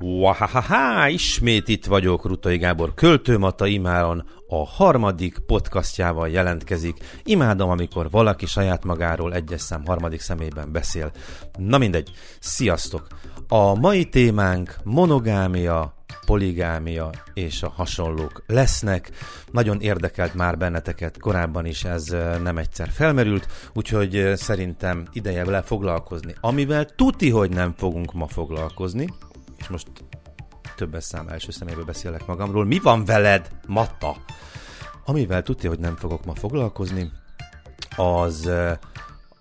Wahahaha, 0.00 1.08
ismét 1.08 1.68
itt 1.68 1.86
vagyok, 1.86 2.24
Rutai 2.24 2.56
Gábor 2.56 2.94
költőmata 2.94 3.66
imáron 3.66 4.24
a 4.48 4.66
harmadik 4.66 5.38
podcastjával 5.46 6.28
jelentkezik. 6.28 6.96
Imádom, 7.24 7.70
amikor 7.70 8.10
valaki 8.10 8.46
saját 8.46 8.84
magáról 8.84 9.34
egyes 9.34 9.60
szám 9.60 9.84
harmadik 9.86 10.20
szemében 10.20 10.72
beszél. 10.72 11.10
Na 11.58 11.78
mindegy, 11.78 12.10
sziasztok! 12.40 13.06
A 13.48 13.74
mai 13.74 14.04
témánk 14.04 14.76
monogámia, 14.84 15.94
poligámia 16.26 17.10
és 17.34 17.62
a 17.62 17.72
hasonlók 17.76 18.42
lesznek. 18.46 19.10
Nagyon 19.50 19.80
érdekelt 19.80 20.34
már 20.34 20.58
benneteket, 20.58 21.18
korábban 21.18 21.66
is 21.66 21.84
ez 21.84 22.16
nem 22.42 22.58
egyszer 22.58 22.88
felmerült, 22.88 23.46
úgyhogy 23.74 24.32
szerintem 24.34 25.06
ideje 25.12 25.44
vele 25.44 25.62
foglalkozni. 25.62 26.34
Amivel 26.40 26.84
tuti, 26.84 27.30
hogy 27.30 27.50
nem 27.50 27.74
fogunk 27.76 28.12
ma 28.12 28.26
foglalkozni, 28.26 29.08
és 29.58 29.68
most 29.68 29.88
többes 30.76 31.04
szám 31.04 31.28
első 31.28 31.50
szeméből 31.50 31.84
beszélek 31.84 32.26
magamról. 32.26 32.64
Mi 32.64 32.78
van 32.78 33.04
veled, 33.04 33.50
Matta? 33.66 34.16
Amivel 35.04 35.42
tudja, 35.42 35.68
hogy 35.68 35.78
nem 35.78 35.96
fogok 35.96 36.24
ma 36.24 36.34
foglalkozni, 36.34 37.10
az 37.96 38.50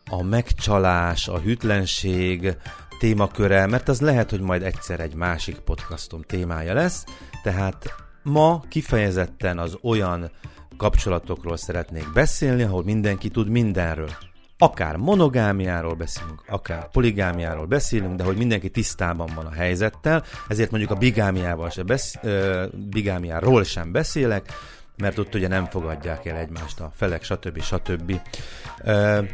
a 0.09 0.23
megcsalás, 0.23 1.28
a 1.28 1.40
hűtlenség 1.40 2.58
témaköre, 3.00 3.66
mert 3.66 3.88
az 3.88 4.02
lehet, 4.02 4.30
hogy 4.30 4.42
majd 4.42 4.64
egyszer 4.64 5.00
egy 5.00 5.16
másik 5.16 5.58
podcastom 5.58 6.22
témája 6.22 6.73
lesz, 6.73 7.06
tehát 7.44 7.95
ma 8.23 8.64
kifejezetten 8.70 9.58
az 9.58 9.78
olyan 9.82 10.32
kapcsolatokról 10.78 11.58
szeretnék 11.58 12.14
beszélni, 12.14 12.64
ahol 12.64 12.84
mindenki 12.84 13.30
tud 13.30 13.50
mindenről 13.50 14.09
akár 14.58 14.95
monogámiáról 14.95 15.94
beszélünk, 15.94 16.44
akár 16.48 16.89
poligámiáról 16.92 17.66
beszélünk, 17.66 18.16
de 18.16 18.23
hogy 18.23 18.38
mindenki 18.38 18.70
tisztában 18.70 19.30
van 19.36 19.45
a 19.45 19.52
helyzettel, 19.53 20.23
ezért 20.48 20.72
mondjuk 20.72 20.92
a 20.92 20.95
bigámiával 20.95 21.70
se 21.70 21.84
besz, 21.84 22.16
ö, 22.22 22.66
bigámiáról 22.89 23.64
sem 23.64 23.92
beszélek, 23.92 24.53
mert 24.98 25.17
ott 25.17 25.36
ugye 25.36 25.48
nem 25.48 25.66
fogadják 25.66 26.26
el 26.26 26.38
egymást 26.38 26.80
a 26.80 26.92
felek, 26.95 27.23
stb. 27.23 27.61
stb. 27.61 28.20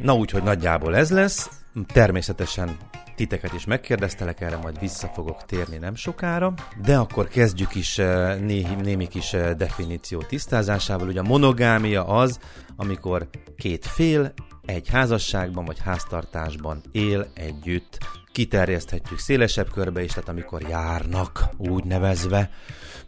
Na 0.01 0.15
úgy, 0.15 0.31
hogy 0.31 0.43
nagyjából 0.43 0.95
ez 0.95 1.11
lesz. 1.11 1.49
Természetesen 1.93 2.77
titeket 3.15 3.53
is 3.53 3.65
megkérdeztelek, 3.65 4.41
erre 4.41 4.57
majd 4.57 4.79
vissza 4.79 5.07
fogok 5.07 5.45
térni 5.45 5.77
nem 5.77 5.95
sokára, 5.95 6.53
de 6.85 6.97
akkor 6.97 7.27
kezdjük 7.27 7.75
is 7.75 7.95
némi, 8.39 8.75
némi 8.81 9.07
kis 9.07 9.35
definíció 9.57 10.21
tisztázásával. 10.21 11.07
Ugye 11.07 11.19
a 11.19 11.23
monogámia 11.23 12.05
az, 12.05 12.39
amikor 12.75 13.29
két 13.57 13.85
fél 13.85 14.33
egy 14.71 14.89
házasságban 14.89 15.65
vagy 15.65 15.79
háztartásban 15.79 16.81
él 16.91 17.31
együtt, 17.33 17.97
kiterjeszthetjük 18.31 19.19
szélesebb 19.19 19.71
körbe 19.71 20.03
is, 20.03 20.11
tehát 20.11 20.29
amikor 20.29 20.61
járnak, 20.61 21.43
úgy 21.57 21.83
nevezve, 21.83 22.49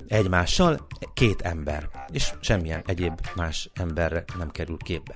egymással 0.08 0.88
két 1.14 1.41
ember, 1.41 1.89
és 2.11 2.34
semmilyen 2.41 2.84
egyéb 2.86 3.19
más 3.36 3.69
emberre 3.73 4.23
nem 4.38 4.52
kerül 4.52 4.78
képbe. 4.78 5.16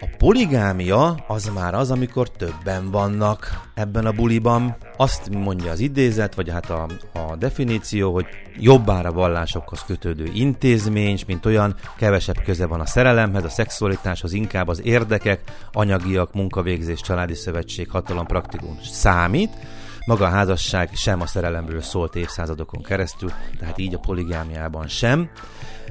A 0.00 0.06
poligámia 0.18 1.24
az 1.26 1.50
már 1.54 1.74
az, 1.74 1.90
amikor 1.90 2.30
többen 2.30 2.90
vannak 2.90 3.60
ebben 3.74 4.06
a 4.06 4.12
buliban. 4.12 4.76
Azt 4.96 5.30
mondja 5.30 5.70
az 5.70 5.80
idézet, 5.80 6.34
vagy 6.34 6.50
hát 6.50 6.70
a, 6.70 6.86
a 7.12 7.36
definíció, 7.36 8.12
hogy 8.12 8.26
jobbára 8.58 9.12
vallásokhoz 9.12 9.84
kötődő 9.84 10.30
intézmény, 10.34 11.20
mint 11.26 11.46
olyan, 11.46 11.74
kevesebb 11.96 12.42
köze 12.44 12.66
van 12.66 12.80
a 12.80 12.86
szerelemhez, 12.86 13.44
a 13.44 13.48
szexualitáshoz, 13.48 14.32
inkább 14.32 14.68
az 14.68 14.80
érdekek, 14.84 15.40
anyagiak, 15.72 16.34
munkavégzés, 16.34 17.00
családi 17.00 17.34
szövetség, 17.34 17.90
hatalom, 17.90 18.26
praktikum 18.26 18.78
számít. 18.82 19.50
Maga 20.06 20.24
a 20.24 20.28
házasság 20.28 20.90
sem 20.94 21.20
a 21.20 21.26
szerelemről 21.26 21.82
szólt 21.82 22.14
évszázadokon 22.14 22.82
keresztül, 22.82 23.30
tehát 23.58 23.78
így 23.78 23.94
a 23.94 23.98
poligámiában 23.98 24.88
sem. 24.88 25.30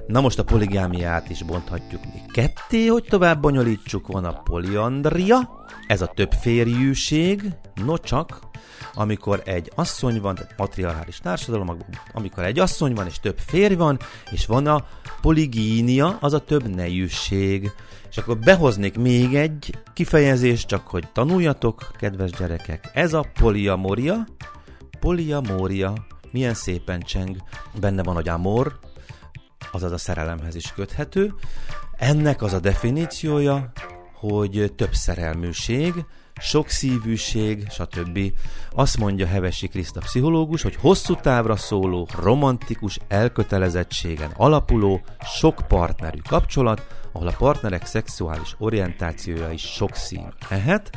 Na 0.08 0.22
most 0.22 0.40
a 0.40 0.44
poligámiát 0.44 1.30
is 1.30 1.44
bonthatjuk 1.44 2.02
még 2.14 2.31
ketté, 2.31 2.86
hogy 2.86 3.04
tovább 3.04 3.42
bonyolítsuk. 3.42 4.08
Van 4.08 4.25
a 4.25 4.42
poliandria, 4.42 5.66
ez 5.88 6.02
a 6.02 6.12
több 6.16 6.31
férjűség, 6.31 7.44
no 7.86 7.98
csak, 7.98 8.40
amikor 8.94 9.42
egy 9.46 9.72
asszony 9.75 10.22
van, 10.22 10.36
tehát 10.36 10.58
matriarchális 10.58 11.18
társadalom, 11.18 11.78
amikor 12.14 12.44
egy 12.44 12.59
asszony 12.59 12.94
van 12.94 13.06
és 13.06 13.20
több 13.20 13.38
férj 13.38 13.74
van, 13.74 14.00
és 14.31 14.46
van 14.46 14.68
a 14.68 14.86
poligínia, 15.22 16.18
az 16.22 16.34
a 16.34 16.40
több 16.40 16.75
nejűség. 16.75 17.72
És 18.16 18.22
akkor 18.22 18.38
behoznék 18.40 18.98
még 18.98 19.36
egy 19.36 19.78
kifejezést, 19.94 20.68
csak 20.68 20.88
hogy 20.88 21.12
tanuljatok, 21.12 21.92
kedves 21.98 22.31
gyerekek. 22.31 22.90
Ez 22.94 23.14
a 23.14 23.26
poliamoria, 23.40 24.28
poliamória, 25.00 25.94
milyen 26.31 26.54
szépen 26.54 27.00
cseng, 27.00 27.36
benne 27.80 28.04
van, 28.04 28.16
hogy 28.16 28.30
amor, 28.30 28.80
azaz 29.72 29.92
a 29.92 29.98
szerelemhez 29.98 30.56
is 30.56 30.72
köthető. 30.74 31.34
Ennek 31.98 32.42
az 32.42 32.54
a 32.54 32.59
definíciója, 32.59 33.72
hogy 34.14 34.74
több 34.75 34.94
szerelműség, 34.94 35.94
sokszívűség, 36.42 37.68
stb. 37.70 38.20
Azt 38.72 38.98
mondja 38.98 39.28
Hevesi 39.28 39.68
Kriszta 39.68 40.00
pszichológus, 40.00 40.62
hogy 40.62 40.75
hosszú 40.75 41.16
távra 41.16 41.56
szóló, 41.56 42.08
romantikus 42.20 43.00
elkötelezettségen 43.08 44.31
alapuló, 44.36 45.02
sok 45.20 45.64
partnerű 45.68 46.20
kapcsolat, 46.30 47.05
ahol 47.16 47.28
a 47.28 47.36
partnerek 47.38 47.86
szexuális 47.86 48.56
orientációja 48.58 49.52
is 49.52 49.62
sokszínű 49.62 50.28
lehet, 50.50 50.90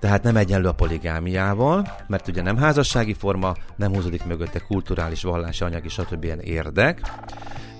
tehát 0.00 0.22
nem 0.22 0.36
egyenlő 0.36 0.68
a 0.68 0.72
poligámiával, 0.72 1.92
mert 2.06 2.28
ugye 2.28 2.42
nem 2.42 2.56
házassági 2.56 3.14
forma, 3.14 3.54
nem 3.76 3.94
húzódik 3.94 4.24
mögötte 4.24 4.58
kulturális, 4.58 5.22
vallási, 5.22 5.64
anyagi, 5.64 5.88
stb. 5.88 6.24
ilyen 6.24 6.40
érdek. 6.40 7.00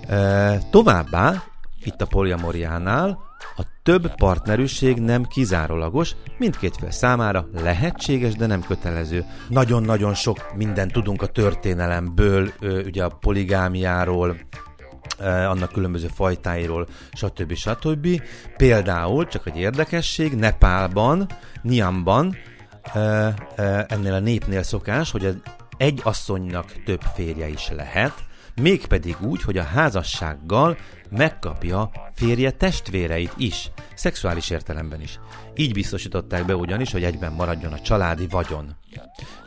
E, 0.07 0.57
továbbá, 0.71 1.43
itt 1.83 2.01
a 2.01 2.05
poliamoriánál 2.05 3.19
a 3.55 3.63
több 3.83 4.15
partnerűség 4.15 4.97
nem 4.97 5.23
kizárólagos, 5.23 6.15
mindkét 6.37 6.77
fél 6.77 6.91
számára 6.91 7.47
lehetséges, 7.53 8.33
de 8.33 8.45
nem 8.45 8.61
kötelező. 8.61 9.25
Nagyon-nagyon 9.47 10.13
sok 10.13 10.53
mindent 10.55 10.91
tudunk 10.91 11.21
a 11.21 11.27
történelemből, 11.27 12.51
ugye 12.85 13.03
a 13.03 13.17
poligámiáról, 13.19 14.37
annak 15.21 15.71
különböző 15.71 16.07
fajtáiról, 16.07 16.87
stb. 17.11 17.53
stb. 17.53 18.21
Például, 18.57 19.27
csak 19.27 19.47
egy 19.47 19.57
érdekesség, 19.57 20.33
Nepálban, 20.35 21.27
Niamban, 21.61 22.37
ennél 23.87 24.13
a 24.13 24.19
népnél 24.19 24.63
szokás, 24.63 25.11
hogy 25.11 25.41
egy 25.77 26.01
asszonynak 26.03 26.83
több 26.85 27.01
férje 27.13 27.47
is 27.47 27.69
lehet, 27.69 28.13
mégpedig 28.61 29.15
úgy, 29.21 29.41
hogy 29.41 29.57
a 29.57 29.63
házassággal 29.63 30.77
megkapja 31.09 31.91
férje 32.13 32.51
testvéreit 32.51 33.33
is, 33.37 33.71
szexuális 33.93 34.49
értelemben 34.49 35.01
is. 35.01 35.19
Így 35.55 35.73
biztosították 35.73 36.45
be 36.45 36.55
ugyanis, 36.55 36.91
hogy 36.91 37.03
egyben 37.03 37.31
maradjon 37.33 37.73
a 37.73 37.79
családi 37.79 38.27
vagyon. 38.27 38.75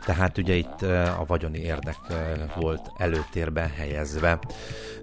Tehát 0.05 0.37
ugye 0.37 0.53
itt 0.53 0.81
a 0.81 1.23
vagyoni 1.27 1.59
érdek 1.59 1.97
volt 2.55 2.91
előtérben 2.97 3.69
helyezve. 3.69 4.39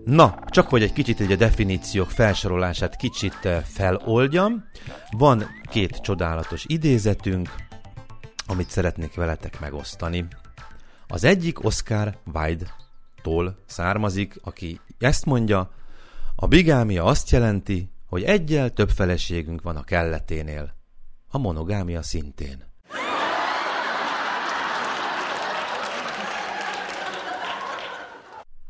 Na, 0.05 0.39
csak 0.47 0.69
hogy 0.69 0.83
egy 0.83 0.93
kicsit 0.93 1.21
egy 1.21 1.33
a 1.33 1.37
definíciók 1.37 2.11
felsorolását 2.11 2.97
kicsit 2.97 3.49
feloldjam, 3.65 4.65
van 5.11 5.45
két 5.71 5.97
csodálatos 5.97 6.65
idézetünk, 6.67 7.55
amit 8.47 8.71
szeretnék 8.71 9.15
veletek 9.15 9.61
megosztani. 9.61 10.27
Az 11.07 11.25
egyik 11.25 11.65
Oscar 11.65 12.19
Wilde-tól 12.35 13.57
származik, 13.67 14.39
aki 14.43 14.81
ezt 14.99 15.25
mondja, 15.25 15.71
a 16.37 16.47
bigámia 16.47 17.05
azt 17.05 17.31
jelenti, 17.31 17.91
hogy 18.07 18.23
egyel 18.23 18.71
több 18.71 18.91
feleségünk 18.91 19.63
van 19.63 19.77
a 19.77 19.85
kelleténél. 19.85 20.75
A 21.29 21.39
monogámia 21.39 22.03
szintén. 22.03 22.70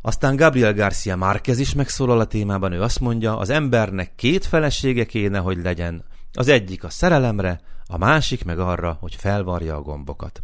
Aztán 0.02 0.37
Gabriel 0.37 0.75
Garcia 0.75 1.17
Márquez 1.17 1.58
is 1.58 1.75
megszólal 1.75 2.20
a 2.20 2.25
témában, 2.25 2.73
ő 2.73 2.82
azt 2.82 3.00
mondja, 3.00 3.38
az 3.38 3.50
embernek 3.50 4.14
két 4.14 4.44
felesége 4.47 5.05
kéne, 5.05 5.38
hogy 5.38 5.62
legyen. 5.62 6.05
Az 6.32 6.49
egyik 6.49 6.85
a 6.85 6.91
szerelemre, 6.91 7.61
a 7.87 7.99
másik 7.99 8.44
meg 8.44 8.58
arra, 8.58 8.97
hogy 9.00 9.14
felvarja 9.14 9.76
a 9.76 9.82
gombokat. 9.82 10.43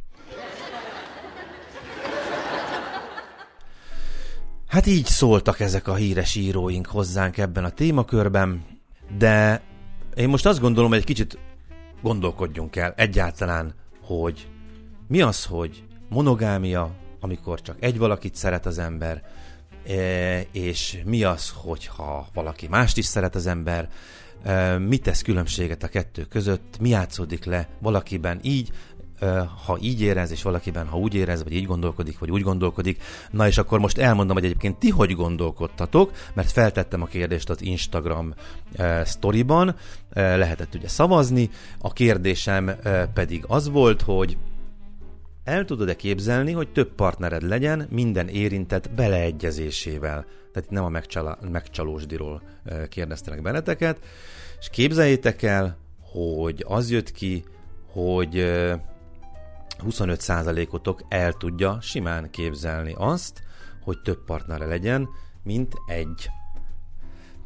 Hát 4.67 4.87
így 4.87 5.05
szóltak 5.05 5.61
ezek 5.61 5.89
a 5.89 5.95
híres 5.95 6.35
íróink 6.35 6.87
hozzánk 6.87 7.39
ebben 7.39 7.65
a 7.65 7.71
témakörben, 7.71 8.65
de 9.19 9.63
én 10.15 10.29
most 10.29 10.47
azt 10.47 10.61
gondolom, 10.61 10.91
hogy 10.91 10.99
egy 10.99 11.05
kicsit 11.05 11.39
gondolkodjunk 12.03 12.77
el 12.77 12.93
egyáltalán, 12.97 13.75
hogy 14.01 14.49
mi 15.09 15.21
az, 15.21 15.45
hogy 15.45 15.85
monogámia, 16.09 16.95
amikor 17.21 17.61
csak 17.61 17.77
egy 17.81 17.99
valakit 17.99 18.35
szeret 18.35 18.67
az 18.67 18.79
ember, 18.79 19.23
és 20.53 20.99
mi 21.05 21.23
az, 21.23 21.53
hogyha 21.55 22.29
valaki 22.35 22.69
mást 22.69 22.97
is 22.97 23.05
szeret 23.05 23.35
az 23.35 23.47
ember, 23.47 23.89
e, 24.43 24.79
mi 24.79 24.99
tesz 24.99 25.23
különbséget 25.23 25.83
a 25.83 25.89
kettő 25.89 26.25
között, 26.25 26.77
mi 26.81 26.89
játszódik 26.89 27.45
le 27.45 27.69
valakiben 27.79 28.39
így, 28.43 28.71
ha 29.65 29.79
így 29.81 30.01
érez, 30.01 30.31
és 30.31 30.43
valakiben, 30.43 30.87
ha 30.87 30.99
úgy 30.99 31.15
érez, 31.15 31.43
vagy 31.43 31.53
így 31.53 31.67
gondolkodik, 31.67 32.19
vagy 32.19 32.31
úgy 32.31 32.43
gondolkodik. 32.43 33.03
Na 33.31 33.47
és 33.47 33.59
akkor 33.59 33.79
most 33.79 33.99
elmondom, 33.99 34.37
hogy 34.37 34.45
egyébként 34.45 34.77
ti 34.77 34.91
hogy 34.91 35.15
gondolkodtatok, 35.15 36.13
mert 36.35 36.51
feltettem 36.51 37.03
a 37.03 37.07
kérdést 37.07 37.51
az 37.51 37.63
Instagram 37.63 38.35
storyban, 39.05 39.77
lehetett 40.13 40.75
ugye 40.75 40.89
szavazni, 40.89 41.51
a 41.79 41.93
kérdésem 41.93 42.71
pedig 43.15 43.45
az 43.49 43.69
volt, 43.69 44.03
hogy 44.03 44.37
el 45.47 45.65
tudod-e 45.65 45.97
képzelni, 45.97 46.53
hogy 46.53 46.73
több 46.73 46.93
partnered 46.93 47.43
legyen 47.43 47.87
minden 47.91 48.29
érintett 48.29 48.91
beleegyezésével? 48.91 50.27
Tehát 50.53 50.71
nem 50.71 50.85
a 50.85 50.89
megcsala, 50.89 51.39
megcsalósdiról 51.51 52.43
kérdeztelek 52.89 53.43
benneteket. 53.43 53.99
És 54.59 54.69
képzeljétek 54.71 55.43
el, 55.43 55.77
hogy 56.13 56.65
az 56.69 56.91
jött 56.91 57.13
ki, 57.13 57.45
hogy 57.93 58.35
25%-otok 59.85 61.05
el 61.09 61.33
tudja 61.33 61.79
simán 61.81 62.31
képzelni 62.31 62.95
azt, 62.97 63.43
hogy 63.83 64.01
több 64.03 64.25
partnere 64.25 64.67
legyen, 64.67 65.09
mint 65.43 65.75
egy. 65.87 66.29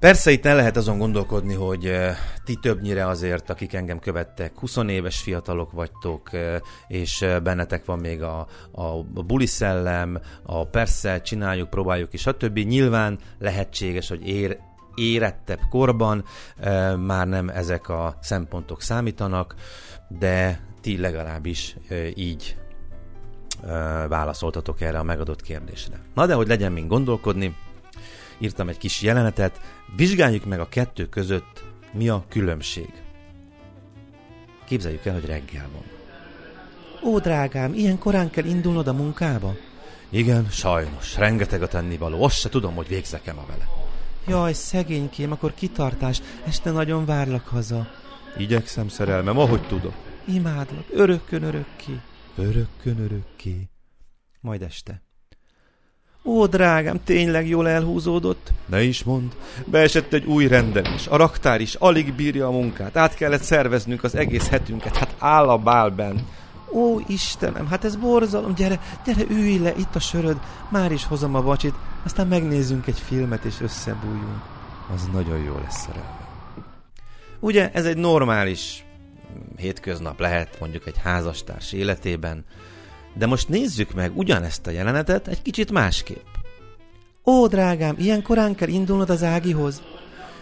Persze 0.01 0.31
itt 0.31 0.47
el 0.47 0.57
lehet 0.57 0.77
azon 0.77 0.99
gondolkodni, 0.99 1.55
hogy 1.55 1.93
ti 2.45 2.55
többnyire 2.55 3.07
azért, 3.07 3.51
akik 3.51 3.73
engem 3.73 3.99
követtek, 3.99 4.59
20 4.59 4.77
éves 4.77 5.21
fiatalok 5.21 5.73
vagytok, 5.73 6.31
és 6.89 7.27
bennetek 7.43 7.85
van 7.85 7.99
még 7.99 8.23
a, 8.23 8.47
a 8.73 9.03
buli 9.03 9.47
szellem, 9.47 10.21
a 10.43 10.67
persze 10.67 11.21
csináljuk, 11.21 11.71
próbáljuk 11.71 12.13
is, 12.13 12.21
stb. 12.21 12.59
Nyilván 12.59 13.19
lehetséges, 13.39 14.09
hogy 14.09 14.29
ér, 14.29 14.59
érettebb 14.95 15.61
korban 15.71 16.25
már 16.99 17.27
nem 17.29 17.49
ezek 17.49 17.89
a 17.89 18.19
szempontok 18.21 18.83
számítanak, 18.83 19.55
de 20.09 20.61
ti 20.81 20.99
legalábbis 20.99 21.77
így 22.15 22.57
válaszoltatok 24.09 24.81
erre 24.81 24.99
a 24.99 25.03
megadott 25.03 25.43
kérdésre. 25.43 26.01
Na 26.15 26.27
de, 26.27 26.35
hogy 26.35 26.49
legyen 26.49 26.73
még 26.73 26.87
gondolkodni, 26.87 27.57
írtam 28.41 28.69
egy 28.69 28.79
kis 28.79 29.03
jelenetet, 29.03 29.61
vizsgáljuk 29.97 30.45
meg 30.45 30.61
a 30.61 30.69
kettő 30.69 31.09
között, 31.09 31.65
mi 31.93 32.09
a 32.09 32.25
különbség. 32.29 32.93
Képzeljük 34.65 35.05
el, 35.05 35.13
hogy 35.13 35.25
reggel 35.25 35.69
van. 35.73 35.85
Ó, 37.13 37.19
drágám, 37.19 37.75
ilyen 37.75 37.99
korán 37.99 38.31
kell 38.31 38.45
indulnod 38.45 38.89
a 38.89 38.93
munkába? 38.93 39.55
Igen, 40.09 40.49
sajnos, 40.51 41.17
rengeteg 41.17 41.63
a 41.63 41.69
tennivaló, 41.69 42.25
azt 42.25 42.39
se 42.39 42.49
tudom, 42.49 42.75
hogy 42.75 42.89
végzek-e 42.89 43.33
ma 43.33 43.47
vele. 43.47 43.69
Jaj, 44.27 44.53
szegénykém, 44.53 45.33
akkor 45.33 45.55
kitartás, 45.55 46.23
este 46.47 46.71
nagyon 46.71 47.05
várlak 47.05 47.47
haza. 47.47 47.87
Igyekszem, 48.37 48.89
szerelmem, 48.89 49.39
ahogy 49.39 49.67
tudok. 49.67 49.95
Imádlak, 50.25 50.85
örökkön 50.91 51.43
örökké. 51.43 52.01
Örökkön 52.37 52.99
örökké. 52.99 53.69
Majd 54.41 54.63
este. 54.63 55.03
Ó, 56.25 56.47
drágám, 56.47 57.01
tényleg 57.05 57.49
jól 57.49 57.69
elhúzódott? 57.69 58.53
Ne 58.67 58.83
is 58.83 59.05
mond. 59.05 59.33
Beesett 59.65 60.13
egy 60.13 60.25
új 60.25 60.47
rendelés. 60.47 61.07
A 61.07 61.17
raktár 61.17 61.61
is 61.61 61.75
alig 61.75 62.13
bírja 62.13 62.47
a 62.47 62.51
munkát. 62.51 62.97
Át 62.97 63.15
kellett 63.15 63.43
szerveznünk 63.43 64.05
az 64.05 64.15
egész 64.15 64.49
hetünket. 64.49 64.97
Hát 64.97 65.15
áll 65.19 65.49
a 65.49 65.59
bálben. 65.59 66.27
Ó, 66.73 66.99
Istenem, 67.07 67.67
hát 67.67 67.85
ez 67.85 67.97
borzalom. 67.97 68.55
Gyere, 68.55 68.81
gyere, 69.05 69.25
ülj 69.31 69.59
le, 69.59 69.73
itt 69.77 69.95
a 69.95 70.01
söröd. 70.01 70.37
Már 70.69 70.93
is 70.93 71.05
hozom 71.05 71.35
a 71.35 71.43
vacsit, 71.43 71.75
aztán 72.05 72.27
megnézzünk 72.27 72.87
egy 72.87 72.99
filmet 72.99 73.45
és 73.45 73.61
összebújjunk. 73.61 74.43
Az 74.95 75.09
nagyon 75.13 75.39
jó 75.39 75.55
lesz, 75.63 75.81
szerelmem. 75.81 76.29
Ugye, 77.41 77.71
ez 77.73 77.85
egy 77.85 77.97
normális 77.97 78.85
hétköznap 79.57 80.21
lehet 80.21 80.57
mondjuk 80.61 80.87
egy 80.87 80.99
házastárs 81.03 81.73
életében, 81.73 82.45
de 83.15 83.27
most 83.27 83.49
nézzük 83.49 83.95
meg 83.95 84.19
ugyanezt 84.19 84.67
a 84.67 84.71
jelenetet 84.71 85.29
egy 85.29 85.43
kicsit 85.43 85.71
másképp. 85.71 86.27
Ó, 87.25 87.47
drágám, 87.47 87.95
ilyen 87.99 88.23
korán 88.23 88.55
kell 88.55 88.69
indulnod 88.69 89.11
az 89.11 89.23
Ágihoz? 89.23 89.83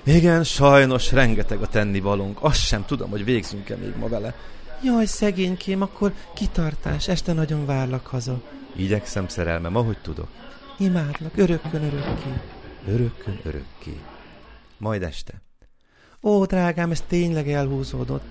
Igen, 0.04 0.44
sajnos 0.44 1.12
rengeteg 1.12 1.62
a 1.62 1.66
tennivalónk. 1.66 2.38
Azt 2.40 2.60
sem 2.66 2.84
tudom, 2.84 3.10
hogy 3.10 3.24
végzünk-e 3.24 3.76
még 3.76 3.96
ma 3.96 4.08
vele. 4.08 4.34
Jaj, 4.82 5.06
szegénykém, 5.06 5.82
akkor 5.82 6.12
kitartás, 6.34 7.08
este 7.08 7.32
nagyon 7.32 7.66
várlak 7.66 8.06
haza. 8.06 8.40
Igyekszem, 8.76 9.28
szerelmem, 9.28 9.76
ahogy 9.76 9.98
tudok. 10.02 10.28
Imádlak, 10.78 11.36
örökkön 11.36 11.82
örökké. 11.82 12.32
Örökkön 12.86 13.40
örökké. 13.44 14.00
Majd 14.78 15.02
este. 15.02 15.42
Ó, 16.22 16.44
drágám, 16.44 16.90
ez 16.90 17.02
tényleg 17.08 17.50
elhúzódott. 17.50 18.24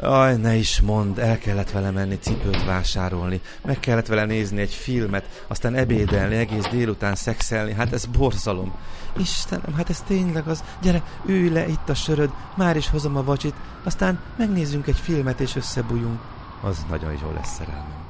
Aj, 0.00 0.36
ne 0.36 0.54
is 0.54 0.80
mond, 0.80 1.18
el 1.18 1.38
kellett 1.38 1.70
vele 1.70 1.90
menni 1.90 2.18
cipőt 2.18 2.64
vásárolni, 2.64 3.40
meg 3.64 3.80
kellett 3.80 4.06
vele 4.06 4.24
nézni 4.24 4.60
egy 4.60 4.74
filmet, 4.74 5.44
aztán 5.46 5.74
ebédelni, 5.74 6.36
egész 6.36 6.68
délután 6.70 7.14
szexelni, 7.14 7.72
hát 7.72 7.92
ez 7.92 8.06
borzalom. 8.06 8.74
Istenem, 9.16 9.74
hát 9.74 9.90
ez 9.90 10.00
tényleg 10.00 10.46
az. 10.46 10.64
Gyere, 10.82 11.02
ülj 11.26 11.48
le, 11.48 11.68
itt 11.68 11.88
a 11.88 11.94
söröd, 11.94 12.30
már 12.56 12.76
is 12.76 12.88
hozom 12.88 13.16
a 13.16 13.24
vacsit, 13.24 13.54
aztán 13.84 14.20
megnézzünk 14.36 14.86
egy 14.86 14.98
filmet 14.98 15.40
és 15.40 15.56
összebújunk. 15.56 16.20
Az 16.62 16.86
nagyon 16.90 17.12
jó 17.22 17.32
lesz 17.34 17.54
szerelmem. 17.54 18.06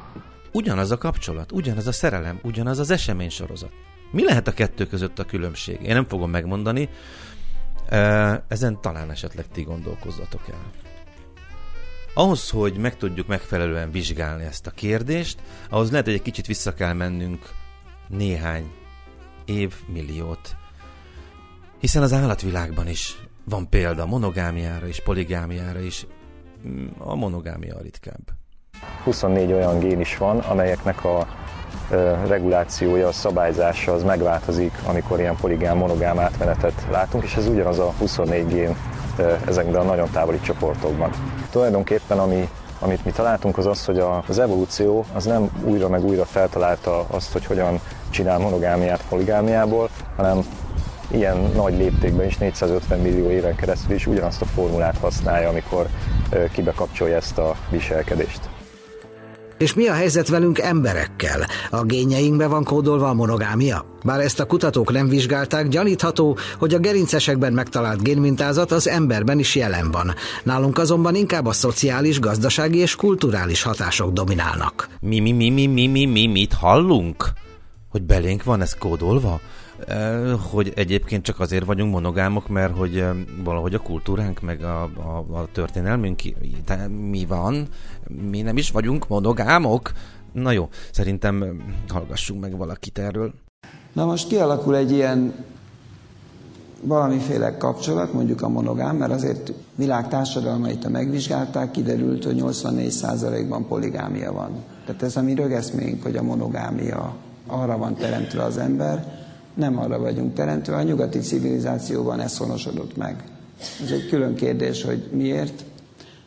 Ugyanaz 0.52 0.90
a 0.90 0.98
kapcsolat, 0.98 1.52
ugyanaz 1.52 1.86
a 1.86 1.92
szerelem, 1.92 2.38
ugyanaz 2.42 2.78
az 2.78 2.90
esemény 2.90 3.30
sorozat. 3.30 3.72
Mi 4.10 4.24
lehet 4.24 4.48
a 4.48 4.52
kettő 4.52 4.86
között 4.86 5.18
a 5.18 5.24
különbség? 5.24 5.82
Én 5.82 5.94
nem 5.94 6.04
fogom 6.04 6.30
megmondani, 6.30 6.88
ezen 8.48 8.80
talán 8.80 9.10
esetleg 9.10 9.44
ti 9.52 9.62
gondolkozzatok 9.62 10.48
el. 10.48 10.87
Ahhoz, 12.18 12.50
hogy 12.50 12.76
meg 12.76 12.96
tudjuk 12.96 13.26
megfelelően 13.26 13.90
vizsgálni 13.90 14.44
ezt 14.44 14.66
a 14.66 14.70
kérdést, 14.70 15.38
ahhoz 15.70 15.90
lehet, 15.90 16.04
hogy 16.06 16.14
egy 16.14 16.22
kicsit 16.22 16.46
vissza 16.46 16.74
kell 16.74 16.92
mennünk 16.92 17.50
néhány 18.08 18.70
évmilliót. 19.44 20.56
Hiszen 21.80 22.02
az 22.02 22.12
állatvilágban 22.12 22.88
is 22.88 23.18
van 23.44 23.68
példa 23.68 24.06
monogámiára 24.06 24.86
és 24.86 25.02
poligámiára 25.02 25.80
is. 25.80 26.06
A 26.98 27.14
monogámia 27.14 27.76
a 27.76 27.80
ritkább. 27.80 28.30
24 29.04 29.52
olyan 29.52 29.78
gén 29.78 30.00
is 30.00 30.16
van, 30.16 30.38
amelyeknek 30.38 31.04
a 31.04 31.26
regulációja, 32.26 33.08
a 33.08 33.12
szabályzása 33.12 33.92
az 33.92 34.02
megváltozik, 34.02 34.72
amikor 34.86 35.18
ilyen 35.20 35.36
poligám, 35.36 35.76
monogám 35.76 36.18
átmenetet 36.18 36.86
látunk, 36.90 37.24
és 37.24 37.34
ez 37.34 37.46
ugyanaz 37.46 37.78
a 37.78 37.92
24 37.98 38.46
gén 38.46 38.76
ezekben 39.46 39.80
a 39.80 39.84
nagyon 39.84 40.10
távoli 40.10 40.40
csoportokban. 40.40 41.10
Tulajdonképpen 41.50 42.18
ami, 42.18 42.48
amit 42.78 43.04
mi 43.04 43.10
találtunk 43.10 43.58
az 43.58 43.66
az, 43.66 43.84
hogy 43.84 44.04
az 44.28 44.38
evolúció 44.38 45.04
az 45.14 45.24
nem 45.24 45.50
újra 45.64 45.88
meg 45.88 46.04
újra 46.04 46.24
feltalálta 46.24 47.04
azt, 47.10 47.32
hogy 47.32 47.46
hogyan 47.46 47.80
csinál 48.10 48.38
monogámiát 48.38 49.04
poligámiából, 49.08 49.88
hanem 50.16 50.46
ilyen 51.10 51.36
nagy 51.54 51.76
léptékben 51.76 52.26
is 52.26 52.36
450 52.36 52.98
millió 52.98 53.30
éven 53.30 53.54
keresztül 53.54 53.94
is 53.94 54.06
ugyanazt 54.06 54.42
a 54.42 54.46
formulát 54.46 54.98
használja, 54.98 55.48
amikor 55.48 55.86
kibekapcsolja 56.52 57.16
ezt 57.16 57.38
a 57.38 57.54
viselkedést. 57.70 58.40
És 59.58 59.74
mi 59.74 59.86
a 59.86 59.92
helyzet 59.92 60.28
velünk 60.28 60.58
emberekkel? 60.58 61.46
A 61.70 61.84
gényeinkbe 61.84 62.46
van 62.46 62.64
kódolva 62.64 63.08
a 63.08 63.14
monogámia? 63.14 63.84
Bár 64.04 64.20
ezt 64.20 64.40
a 64.40 64.46
kutatók 64.46 64.92
nem 64.92 65.08
vizsgálták, 65.08 65.68
gyanítható, 65.68 66.36
hogy 66.58 66.74
a 66.74 66.78
gerincesekben 66.78 67.52
megtalált 67.52 68.02
génmintázat 68.02 68.72
az 68.72 68.88
emberben 68.88 69.38
is 69.38 69.54
jelen 69.54 69.90
van. 69.90 70.14
Nálunk 70.42 70.78
azonban 70.78 71.14
inkább 71.14 71.46
a 71.46 71.52
szociális, 71.52 72.20
gazdasági 72.20 72.78
és 72.78 72.96
kulturális 72.96 73.62
hatások 73.62 74.12
dominálnak. 74.12 74.88
Mi, 75.00 75.20
mi, 75.20 75.32
mi, 75.32 75.50
mi, 75.50 75.66
mi, 75.66 75.86
mi, 75.86 76.04
mi 76.04 76.26
mit 76.26 76.52
hallunk? 76.52 77.28
Hogy 77.88 78.02
belénk 78.02 78.44
van 78.44 78.60
ez 78.60 78.74
kódolva? 78.78 79.40
Hogy 80.50 80.72
egyébként 80.76 81.22
csak 81.22 81.40
azért 81.40 81.64
vagyunk 81.64 81.92
monogámok, 81.92 82.48
mert 82.48 82.76
hogy 82.76 83.04
valahogy 83.44 83.74
a 83.74 83.78
kultúránk, 83.78 84.40
meg 84.40 84.62
a, 84.62 84.82
a, 84.82 85.38
a 85.38 85.48
történelmünk 85.52 86.22
mi 86.88 87.24
van, 87.26 87.68
mi 88.30 88.42
nem 88.42 88.56
is 88.56 88.70
vagyunk 88.70 89.08
monogámok. 89.08 89.92
Na 90.32 90.50
jó, 90.50 90.68
szerintem 90.92 91.62
hallgassunk 91.88 92.40
meg 92.40 92.56
valakit 92.56 92.98
erről. 92.98 93.32
Na 93.92 94.04
most 94.04 94.28
kialakul 94.28 94.76
egy 94.76 94.90
ilyen 94.90 95.34
valamiféle 96.82 97.56
kapcsolat, 97.56 98.12
mondjuk 98.12 98.42
a 98.42 98.48
monogám, 98.48 98.96
mert 98.96 99.12
azért 99.12 99.52
világ 99.74 100.08
társadalmait, 100.08 100.82
ha 100.82 100.90
megvizsgálták, 100.90 101.70
kiderült, 101.70 102.24
hogy 102.24 102.42
84%-ban 102.44 103.66
poligámia 103.66 104.32
van. 104.32 104.50
Tehát 104.86 105.02
ez 105.02 105.16
a 105.16 105.22
mi 105.22 105.34
rögeszménk, 105.34 106.02
hogy 106.02 106.16
a 106.16 106.22
monogámia 106.22 107.14
arra 107.46 107.76
van 107.76 107.94
teremtve 107.94 108.42
az 108.42 108.58
ember, 108.58 109.17
nem 109.58 109.78
arra 109.78 109.98
vagyunk 109.98 110.34
teremtve, 110.34 110.76
a 110.76 110.82
nyugati 110.82 111.18
civilizációban 111.18 112.20
ez 112.20 112.36
honosodott 112.36 112.96
meg. 112.96 113.24
Ez 113.82 113.90
egy 113.90 114.08
külön 114.08 114.34
kérdés, 114.34 114.84
hogy 114.84 115.08
miért. 115.12 115.64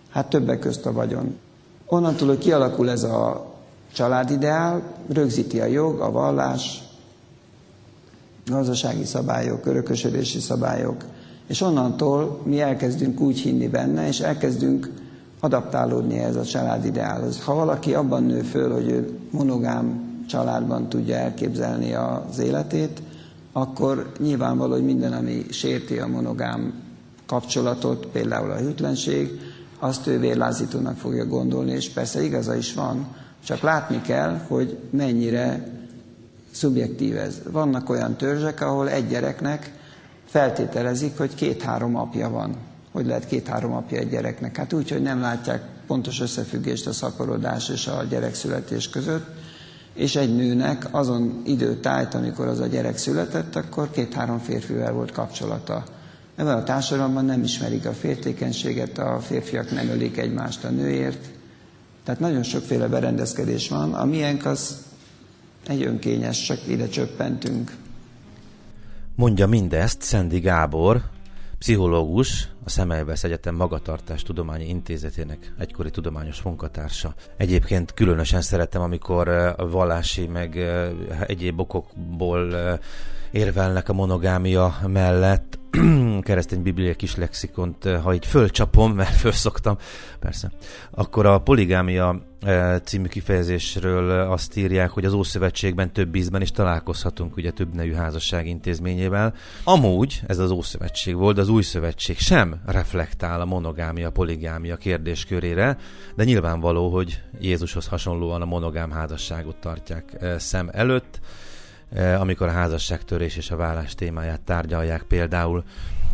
Hát 0.09 0.29
többek 0.29 0.59
közt 0.59 0.85
a 0.85 0.91
vagyon. 0.91 1.37
Onnantól, 1.85 2.27
hogy 2.27 2.37
kialakul 2.37 2.89
ez 2.89 3.03
a 3.03 3.53
családideál, 3.93 4.81
rögzíti 5.07 5.59
a 5.59 5.65
jog, 5.65 5.99
a 5.99 6.11
vallás, 6.11 6.83
gazdasági 8.45 9.05
szabályok, 9.05 9.65
örökösödési 9.65 10.39
szabályok, 10.39 11.03
és 11.47 11.61
onnantól 11.61 12.39
mi 12.43 12.61
elkezdünk 12.61 13.19
úgy 13.19 13.39
hinni 13.39 13.67
benne, 13.67 14.07
és 14.07 14.19
elkezdünk 14.19 14.91
adaptálódni 15.39 16.17
ez 16.17 16.35
a 16.35 16.43
családideálhoz. 16.43 17.43
Ha 17.43 17.55
valaki 17.55 17.93
abban 17.93 18.23
nő 18.23 18.41
föl, 18.41 18.73
hogy 18.73 18.89
ő 18.89 19.17
monogám 19.29 20.09
családban 20.27 20.89
tudja 20.89 21.15
elképzelni 21.15 21.93
az 21.93 22.39
életét, 22.39 23.01
akkor 23.51 24.11
nyilvánvaló, 24.19 24.71
hogy 24.71 24.85
minden, 24.85 25.13
ami 25.13 25.45
sérti 25.49 25.99
a 25.99 26.07
monogám 26.07 26.73
kapcsolatot, 27.25 28.05
például 28.05 28.51
a 28.51 28.57
hűtlenség, 28.57 29.39
azt 29.79 30.07
ő 30.07 30.19
vérlázítónak 30.19 30.97
fogja 30.97 31.25
gondolni, 31.25 31.71
és 31.71 31.89
persze 31.89 32.23
igaza 32.23 32.55
is 32.55 32.73
van, 32.73 33.07
csak 33.45 33.61
látni 33.61 34.01
kell, 34.01 34.39
hogy 34.47 34.77
mennyire 34.89 35.67
szubjektív 36.51 37.17
ez. 37.17 37.41
Vannak 37.51 37.89
olyan 37.89 38.15
törzsek, 38.15 38.61
ahol 38.61 38.89
egy 38.89 39.07
gyereknek 39.07 39.73
feltételezik, 40.25 41.17
hogy 41.17 41.35
két-három 41.35 41.95
apja 41.95 42.29
van. 42.29 42.55
Hogy 42.91 43.05
lehet 43.05 43.27
két-három 43.27 43.73
apja 43.73 43.97
egy 43.97 44.09
gyereknek? 44.09 44.57
Hát 44.57 44.73
úgy, 44.73 44.91
hogy 44.91 45.01
nem 45.01 45.21
látják 45.21 45.63
pontos 45.87 46.21
összefüggést 46.21 46.87
a 46.87 46.93
szaporodás 46.93 47.69
és 47.69 47.87
a 47.87 48.03
gyerekszületés 48.09 48.89
között, 48.89 49.25
és 49.93 50.15
egy 50.15 50.35
nőnek 50.35 50.87
azon 50.91 51.41
időtájt, 51.45 52.13
amikor 52.13 52.47
az 52.47 52.59
a 52.59 52.65
gyerek 52.65 52.97
született, 52.97 53.55
akkor 53.55 53.91
két-három 53.91 54.39
férfivel 54.39 54.91
volt 54.91 55.11
kapcsolata. 55.11 55.83
Ebben 56.35 56.57
a 56.57 56.63
társadalomban 56.63 57.25
nem 57.25 57.43
ismerik 57.43 57.85
a 57.85 57.93
fértékenységet, 57.93 58.97
a 58.97 59.19
férfiak 59.19 59.71
nem 59.71 59.87
ölik 59.87 60.17
egymást 60.17 60.63
a 60.63 60.69
nőért. 60.69 61.29
Tehát 62.03 62.19
nagyon 62.19 62.43
sokféle 62.43 62.87
berendezkedés 62.87 63.69
van. 63.69 63.93
A 63.93 64.05
miénk 64.05 64.45
az 64.45 64.77
egy 65.67 65.83
önkényes, 65.83 66.41
csak 66.41 66.67
ide 66.67 66.87
csöppentünk. 66.87 67.71
Mondja 69.15 69.47
mindezt 69.47 70.01
Szendi 70.01 70.39
Gábor, 70.39 71.01
pszichológus, 71.61 72.47
a 72.63 72.69
Szemelvesz 72.69 73.23
Egyetem 73.23 73.55
Magatartás 73.55 74.23
Tudományi 74.23 74.67
Intézetének 74.67 75.53
egykori 75.57 75.89
tudományos 75.89 76.41
munkatársa. 76.41 77.13
Egyébként 77.37 77.93
különösen 77.93 78.41
szeretem, 78.41 78.81
amikor 78.81 79.27
a 79.27 79.69
vallási 79.69 80.27
meg 80.27 80.57
egyéb 81.27 81.59
okokból 81.59 82.79
érvelnek 83.31 83.89
a 83.89 83.93
monogámia 83.93 84.75
mellett, 84.87 85.59
keresztény 86.21 86.61
biblia 86.61 86.93
kis 86.93 87.15
lexikont, 87.15 87.85
eh, 87.85 88.01
ha 88.03 88.13
így 88.13 88.25
fölcsapom, 88.25 88.93
mert 89.01 89.15
fölszoktam, 89.15 89.77
persze, 90.19 90.51
akkor 90.91 91.25
a 91.25 91.39
poligámia 91.39 92.21
eh, 92.41 92.79
című 92.83 93.07
kifejezésről 93.07 94.11
eh, 94.11 94.31
azt 94.31 94.57
írják, 94.57 94.89
hogy 94.89 95.05
az 95.05 95.13
Ószövetségben 95.13 95.93
több 95.93 96.15
ízben 96.15 96.41
is 96.41 96.51
találkozhatunk 96.51 97.35
ugye 97.35 97.51
több 97.51 97.73
nevű 97.73 97.93
házasság 97.93 98.47
intézményével. 98.47 99.33
Amúgy 99.63 100.21
ez 100.27 100.37
az 100.37 100.51
Ószövetség 100.51 101.15
volt, 101.15 101.37
az 101.37 101.49
Új 101.49 101.61
Szövetség 101.61 102.17
sem 102.17 102.61
reflektál 102.65 103.41
a 103.41 103.45
monogámia, 103.45 104.09
poligámia 104.09 104.75
kérdéskörére, 104.75 105.77
de 106.15 106.23
nyilvánvaló, 106.23 106.89
hogy 106.89 107.21
Jézushoz 107.39 107.87
hasonlóan 107.87 108.41
a 108.41 108.45
monogám 108.45 108.91
házasságot 108.91 109.55
tartják 109.55 110.17
szem 110.37 110.69
előtt 110.71 111.19
amikor 112.19 112.47
a 112.47 112.51
házasságtörés 112.51 113.35
és 113.37 113.51
a 113.51 113.55
vállás 113.55 113.95
témáját 113.95 114.41
tárgyalják 114.41 115.03
például. 115.03 115.63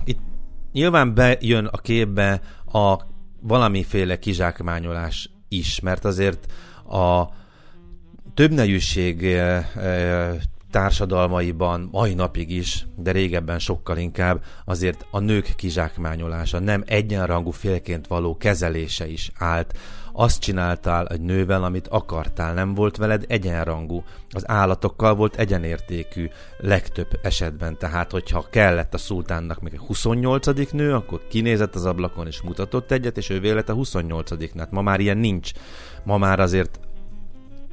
Itt 0.04 0.20
nyilván 0.72 1.14
bejön 1.14 1.66
a 1.66 1.78
képbe 1.78 2.42
a 2.74 2.96
valamiféle 3.42 4.20
kizsákmányolás 4.20 5.30
is, 5.48 5.80
mert 5.80 6.06
azért 6.06 6.52
a 6.90 7.26
többnejűség 8.34 9.26
eh, 9.26 9.76
eh, 9.76 10.36
társadalmaiban 10.72 11.90
mai 11.92 12.14
napig 12.14 12.52
is, 12.52 12.86
de 12.96 13.12
régebben 13.12 13.60
sokkal 13.60 13.98
inkább 13.98 14.44
azért 14.66 15.06
a 15.12 15.20
nők 15.20 15.54
kizsákmányolása, 15.56 16.60
nem 16.60 16.84
egyenrangú 16.86 17.52
félként 17.52 18.08
való 18.08 18.38
kezelése 18.38 19.08
is 19.08 19.32
állt 19.38 19.78
azt 20.20 20.40
csináltál 20.40 21.08
egy 21.08 21.22
nővel, 21.22 21.64
amit 21.64 21.88
akartál, 21.88 22.54
nem 22.54 22.74
volt 22.74 22.98
veled 22.98 23.26
egyenrangú. 23.28 24.04
Az 24.30 24.50
állatokkal 24.50 25.16
volt 25.16 25.36
egyenértékű 25.36 26.30
legtöbb 26.58 27.20
esetben, 27.22 27.78
tehát 27.78 28.12
hogyha 28.12 28.46
kellett 28.50 28.94
a 28.94 28.98
szultánnak 28.98 29.62
még 29.62 29.74
egy 29.74 29.80
28. 29.80 30.72
nő, 30.72 30.94
akkor 30.94 31.22
kinézett 31.30 31.76
az 31.76 31.86
ablakon 31.86 32.28
és 32.28 32.42
mutatott 32.42 32.92
egyet, 32.92 33.18
és 33.18 33.30
ő 33.30 33.40
vélet 33.40 33.70
a 33.70 33.74
28 33.74 34.32
-nát. 34.54 34.72
Ma 34.72 34.82
már 34.82 35.00
ilyen 35.00 35.18
nincs. 35.18 35.52
Ma 36.04 36.18
már 36.18 36.40
azért 36.40 36.80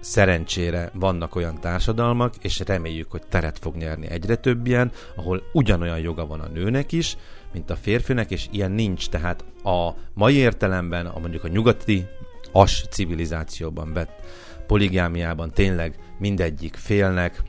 szerencsére 0.01 0.91
vannak 0.95 1.35
olyan 1.35 1.61
társadalmak, 1.61 2.35
és 2.41 2.63
reméljük, 2.67 3.11
hogy 3.11 3.23
teret 3.29 3.59
fog 3.59 3.75
nyerni 3.77 4.09
egyre 4.09 4.37
több 4.37 4.67
ilyen, 4.67 4.93
ahol 5.17 5.43
ugyanolyan 5.53 5.99
joga 5.99 6.27
van 6.27 6.41
a 6.41 6.49
nőnek 6.49 6.93
is, 6.93 7.17
mint 7.53 7.71
a 7.71 7.77
férfinek, 7.77 8.31
és 8.31 8.49
ilyen 8.51 8.71
nincs. 8.71 9.09
Tehát 9.09 9.45
a 9.63 9.91
mai 10.15 10.35
értelemben, 10.35 11.07
a 11.07 11.19
mondjuk 11.19 11.45
a 11.45 11.49
nyugati 11.49 12.07
as 12.55 12.87
civilizációban 12.91 13.93
vett 13.93 14.21
poligámiában 14.67 15.51
tényleg 15.51 15.99
mindegyik 16.19 16.77
félnek 16.77 17.43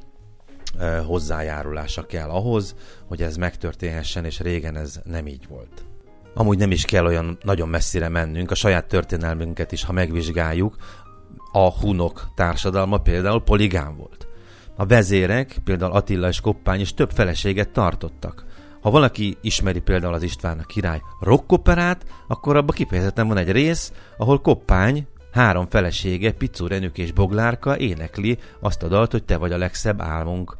hozzájárulása 1.06 2.06
kell 2.06 2.30
ahhoz, 2.30 2.76
hogy 3.08 3.22
ez 3.22 3.36
megtörténhessen, 3.36 4.26
és 4.26 4.40
régen 4.40 4.78
ez 4.78 5.00
nem 5.04 5.28
így 5.28 5.48
volt. 5.48 5.86
Amúgy 6.34 6.58
nem 6.58 6.72
is 6.72 6.86
kell 6.86 7.06
olyan 7.06 7.38
nagyon 7.42 7.70
messzire 7.70 8.10
mennünk, 8.10 8.52
a 8.52 8.56
saját 8.56 8.88
történelmünket 8.88 9.72
is, 9.72 9.84
ha 9.84 9.92
megvizsgáljuk, 9.92 10.76
a 11.52 11.72
hunok 11.72 12.28
társadalma 12.36 12.98
például 12.98 13.44
poligám 13.44 13.96
volt. 13.98 14.28
A 14.76 14.86
vezérek, 14.86 15.58
például 15.64 15.92
Attila 15.92 16.28
és 16.28 16.42
Koppány 16.42 16.80
is 16.80 16.94
több 16.94 17.12
feleséget 17.12 17.70
tartottak. 17.70 18.46
Ha 18.86 18.92
valaki 18.92 19.38
ismeri 19.42 19.80
például 19.80 20.14
az 20.14 20.24
István 20.24 20.60
a 20.60 20.66
király 20.66 21.02
rockoperát, 21.20 22.06
akkor 22.28 22.56
abban 22.56 22.76
kifejezetten 22.76 23.28
van 23.28 23.38
egy 23.38 23.52
rész, 23.52 23.92
ahol 24.18 24.42
Koppány 24.42 25.08
három 25.32 25.68
felesége, 25.70 26.32
Picur, 26.32 26.72
Enük 26.72 26.98
és 26.98 27.12
Boglárka 27.12 27.78
énekli 27.78 28.38
azt 28.60 28.84
a 28.84 28.88
dalt, 28.88 29.12
hogy 29.12 29.24
te 29.24 29.38
vagy 29.38 29.52
a 29.52 29.58
legszebb 29.58 30.02
álmunk. 30.02 30.58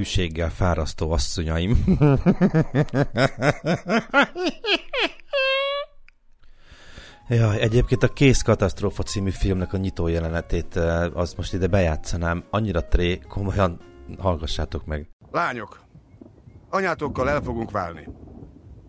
Hűséggel 0.00 0.50
fárasztó 0.50 1.12
asszonyaim. 1.12 1.84
Ja, 7.28 7.52
egyébként 7.52 8.02
a 8.02 8.08
Kész 8.08 8.42
Katasztrófa 8.42 9.02
című 9.02 9.30
filmnek 9.30 9.72
a 9.72 9.76
nyitó 9.76 10.06
jelenetét, 10.06 10.76
eh, 10.76 11.16
az 11.16 11.34
most 11.34 11.52
ide 11.52 11.66
bejátszanám. 11.66 12.44
Annyira 12.50 12.88
tré, 12.88 13.18
komolyan 13.18 13.80
hallgassátok 14.18 14.84
meg. 14.84 15.08
Lányok, 15.30 15.80
anyátokkal 16.70 17.30
el 17.30 17.42
fogunk 17.42 17.70
válni. 17.70 18.08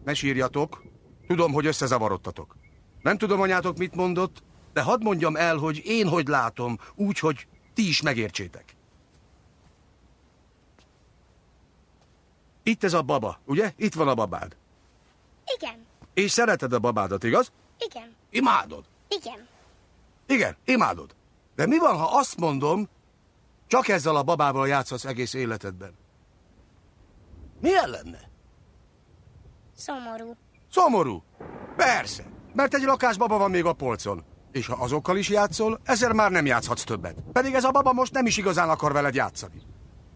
Ne 0.04 0.14
sírjatok, 0.14 0.84
tudom, 1.28 1.52
hogy 1.54 1.66
összezavarodtatok. 1.66 2.56
Nem 3.02 3.18
tudom, 3.18 3.42
anyátok 3.42 3.78
mit 3.78 3.96
mondott, 3.96 4.44
de 4.74 4.82
hadd 4.82 5.04
mondjam 5.04 5.36
el, 5.36 5.58
hogy 5.58 5.82
én 5.86 6.08
hogy 6.08 6.28
látom, 6.28 6.78
úgy, 6.96 7.20
hogy 7.20 7.48
ti 7.74 7.88
is 7.88 8.02
megértsétek. 8.02 8.80
Itt 12.72 12.84
ez 12.84 12.94
a 12.94 13.02
baba, 13.02 13.40
ugye? 13.46 13.74
Itt 13.76 13.94
van 13.94 14.08
a 14.08 14.14
babád. 14.14 14.56
Igen. 15.58 15.86
És 16.14 16.32
szereted 16.32 16.74
a 16.74 16.80
babádat, 16.80 17.24
igaz? 17.24 17.52
Igen. 17.78 18.16
Imádod? 18.30 18.84
Igen. 19.08 19.48
Igen, 20.28 20.56
imádod. 20.66 21.16
De 21.56 21.68
mi 21.68 21.78
van, 21.78 21.98
ha 21.98 22.18
azt 22.18 22.38
mondom, 22.38 22.90
csak 23.68 23.88
ezzel 23.88 24.16
a 24.16 24.24
babával 24.24 24.68
játszhatsz 24.68 25.06
egész 25.06 25.34
életedben? 25.34 25.94
Milyen 27.62 27.90
lenne? 27.90 28.20
Szomorú. 29.76 30.36
Szomorú? 30.72 31.24
Persze, 31.76 32.24
mert 32.54 32.74
egy 32.74 32.84
lakásbaba 32.84 33.38
van 33.38 33.52
még 33.52 33.66
a 33.66 33.74
polcon. 33.74 34.24
És 34.52 34.68
ha 34.68 34.74
azokkal 34.74 35.18
is 35.18 35.30
játszol, 35.30 35.80
ezzel 35.84 36.14
már 36.14 36.32
nem 36.32 36.46
játszhatsz 36.46 36.84
többet. 36.84 37.16
Pedig 37.32 37.54
ez 37.54 37.64
a 37.64 37.72
baba 37.72 37.94
most 37.94 38.14
nem 38.14 38.26
is 38.26 38.38
igazán 38.38 38.70
akar 38.70 38.92
veled 38.94 39.16
játszani. 39.16 39.62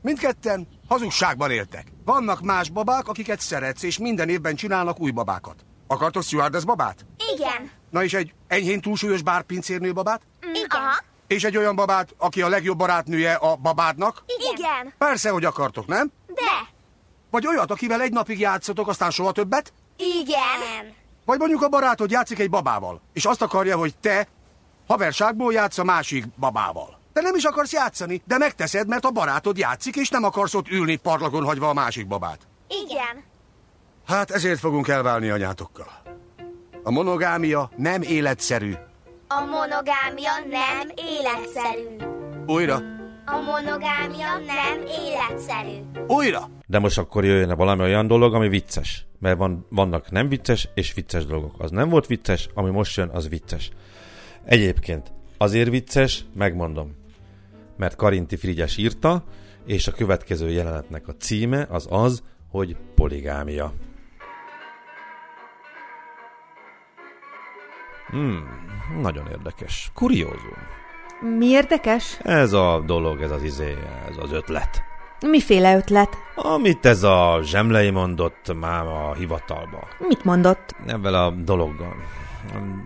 Mindketten 0.05 0.67
hazugságban 0.87 1.51
éltek. 1.51 1.87
Vannak 2.03 2.41
más 2.41 2.69
babák, 2.69 3.07
akiket 3.07 3.39
szeretsz, 3.39 3.83
és 3.83 3.97
minden 3.97 4.29
évben 4.29 4.55
csinálnak 4.55 4.99
új 4.99 5.11
babákat. 5.11 5.65
Akartok 5.87 6.23
stewardess 6.23 6.63
babát? 6.63 7.05
Igen. 7.35 7.71
Na 7.89 8.03
és 8.03 8.13
egy 8.13 8.33
enyhén 8.47 8.81
túlsúlyos 8.81 9.21
bárpincérnő 9.21 9.93
babát? 9.93 10.21
Igen. 10.41 10.67
Aha. 10.69 11.03
És 11.27 11.43
egy 11.43 11.57
olyan 11.57 11.75
babát, 11.75 12.15
aki 12.17 12.41
a 12.41 12.47
legjobb 12.47 12.77
barátnője 12.77 13.33
a 13.33 13.55
babádnak? 13.55 14.23
Igen. 14.53 14.93
Persze, 14.97 15.29
hogy 15.29 15.45
akartok, 15.45 15.87
nem? 15.87 16.11
De. 16.27 16.69
Vagy 17.31 17.47
olyat, 17.47 17.71
akivel 17.71 18.01
egy 18.01 18.11
napig 18.11 18.39
játszotok, 18.39 18.87
aztán 18.87 19.11
soha 19.11 19.31
többet? 19.31 19.73
Igen. 19.97 20.93
Vagy 21.25 21.39
mondjuk 21.39 21.61
a 21.61 21.69
barátod 21.69 22.11
játszik 22.11 22.39
egy 22.39 22.49
babával, 22.49 23.01
és 23.13 23.25
azt 23.25 23.41
akarja, 23.41 23.77
hogy 23.77 23.97
te 23.97 24.27
haverságból 24.87 25.53
játsz 25.53 25.77
a 25.77 25.83
másik 25.83 26.25
babával. 26.39 27.03
Te 27.15 27.21
nem 27.21 27.35
is 27.35 27.43
akarsz 27.43 27.73
játszani, 27.73 28.21
de 28.25 28.37
megteszed, 28.37 28.87
mert 28.87 29.05
a 29.05 29.11
barátod 29.11 29.57
játszik, 29.57 29.95
és 29.95 30.09
nem 30.09 30.23
akarsz 30.23 30.53
ott 30.53 30.69
ülni 30.69 30.95
parlagon 30.95 31.43
hagyva 31.43 31.69
a 31.69 31.73
másik 31.73 32.07
babát. 32.07 32.39
Igen. 32.67 33.23
Hát 34.05 34.31
ezért 34.31 34.59
fogunk 34.59 34.87
elválni 34.87 35.29
anyátokkal. 35.29 35.87
A 36.83 36.91
monogámia 36.91 37.69
nem 37.75 38.01
életszerű. 38.01 38.73
A 39.27 39.39
monogámia 39.39 40.31
nem 40.49 40.87
életszerű. 40.95 41.95
Újra, 42.45 42.75
A 43.25 43.37
monogámia 43.41 44.37
nem 44.37 44.77
életszerű. 45.03 46.03
újra! 46.07 46.49
De 46.67 46.79
most 46.79 46.97
akkor 46.97 47.25
jöjjön 47.25 47.55
valami 47.57 47.81
olyan 47.81 48.07
dolog, 48.07 48.33
ami 48.33 48.47
vicces. 48.49 49.05
Mert 49.19 49.37
van, 49.37 49.65
vannak 49.69 50.11
nem 50.11 50.29
vicces 50.29 50.69
és 50.73 50.93
vicces 50.93 51.25
dolgok. 51.25 51.55
Az 51.57 51.71
nem 51.71 51.89
volt 51.89 52.05
vicces, 52.07 52.49
ami 52.53 52.69
most 52.69 52.97
jön, 52.97 53.09
az 53.09 53.29
vicces. 53.29 53.69
Egyébként 54.45 55.11
azért 55.37 55.69
vicces, 55.69 56.25
megmondom. 56.33 57.03
Mert 57.77 57.95
Karinti 57.95 58.35
Frigyes 58.35 58.77
írta, 58.77 59.23
és 59.65 59.87
a 59.87 59.91
következő 59.91 60.49
jelenetnek 60.49 61.07
a 61.07 61.15
címe 61.15 61.67
az 61.69 61.87
az, 61.89 62.23
hogy 62.49 62.75
poligámia. 62.95 63.73
Hmm, 68.09 68.43
nagyon 69.01 69.27
érdekes. 69.31 69.91
Kuriózum. 69.93 70.57
Mi 71.37 71.45
érdekes? 71.45 72.17
Ez 72.23 72.53
a 72.53 72.83
dolog, 72.85 73.21
ez 73.21 73.31
az 73.31 73.43
izé, 73.43 73.77
ez 74.09 74.17
az 74.17 74.31
ötlet. 74.31 74.83
Miféle 75.19 75.75
ötlet? 75.75 76.17
Amit 76.35 76.85
ez 76.85 77.03
a 77.03 77.39
zsemlei 77.43 77.89
mondott 77.89 78.53
már 78.59 78.85
a 78.85 79.13
hivatalba. 79.13 79.87
Mit 79.99 80.23
mondott? 80.23 80.75
Ebben 80.87 81.13
a 81.13 81.29
dologgal. 81.29 81.95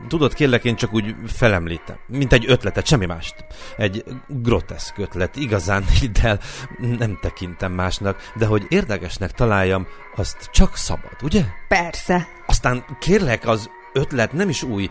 Tudod, 0.08 0.34
kérlek, 0.34 0.64
én 0.64 0.76
csak 0.76 0.94
úgy 0.94 1.16
felemlítem. 1.28 1.96
Mint 2.08 2.34
egy 2.34 2.46
ötletet, 2.48 2.86
semmi 2.86 3.06
mást. 3.06 3.36
Egy 3.78 4.04
groteszk 4.28 4.98
ötlet, 4.98 5.36
igazán 5.36 5.84
hidd 6.00 6.18
el, 6.22 6.40
nem 6.78 7.18
tekintem 7.22 7.72
másnak, 7.72 8.32
de 8.36 8.46
hogy 8.46 8.66
érdekesnek 8.70 9.32
találjam, 9.32 9.88
azt 10.16 10.50
csak 10.52 10.76
szabad, 10.76 11.16
ugye? 11.24 11.44
Persze. 11.68 12.28
Aztán 12.46 12.86
kérlek, 13.00 13.48
az 13.48 13.70
ötlet 13.94 14.34
nem 14.34 14.50
is 14.50 14.64
új. 14.64 14.90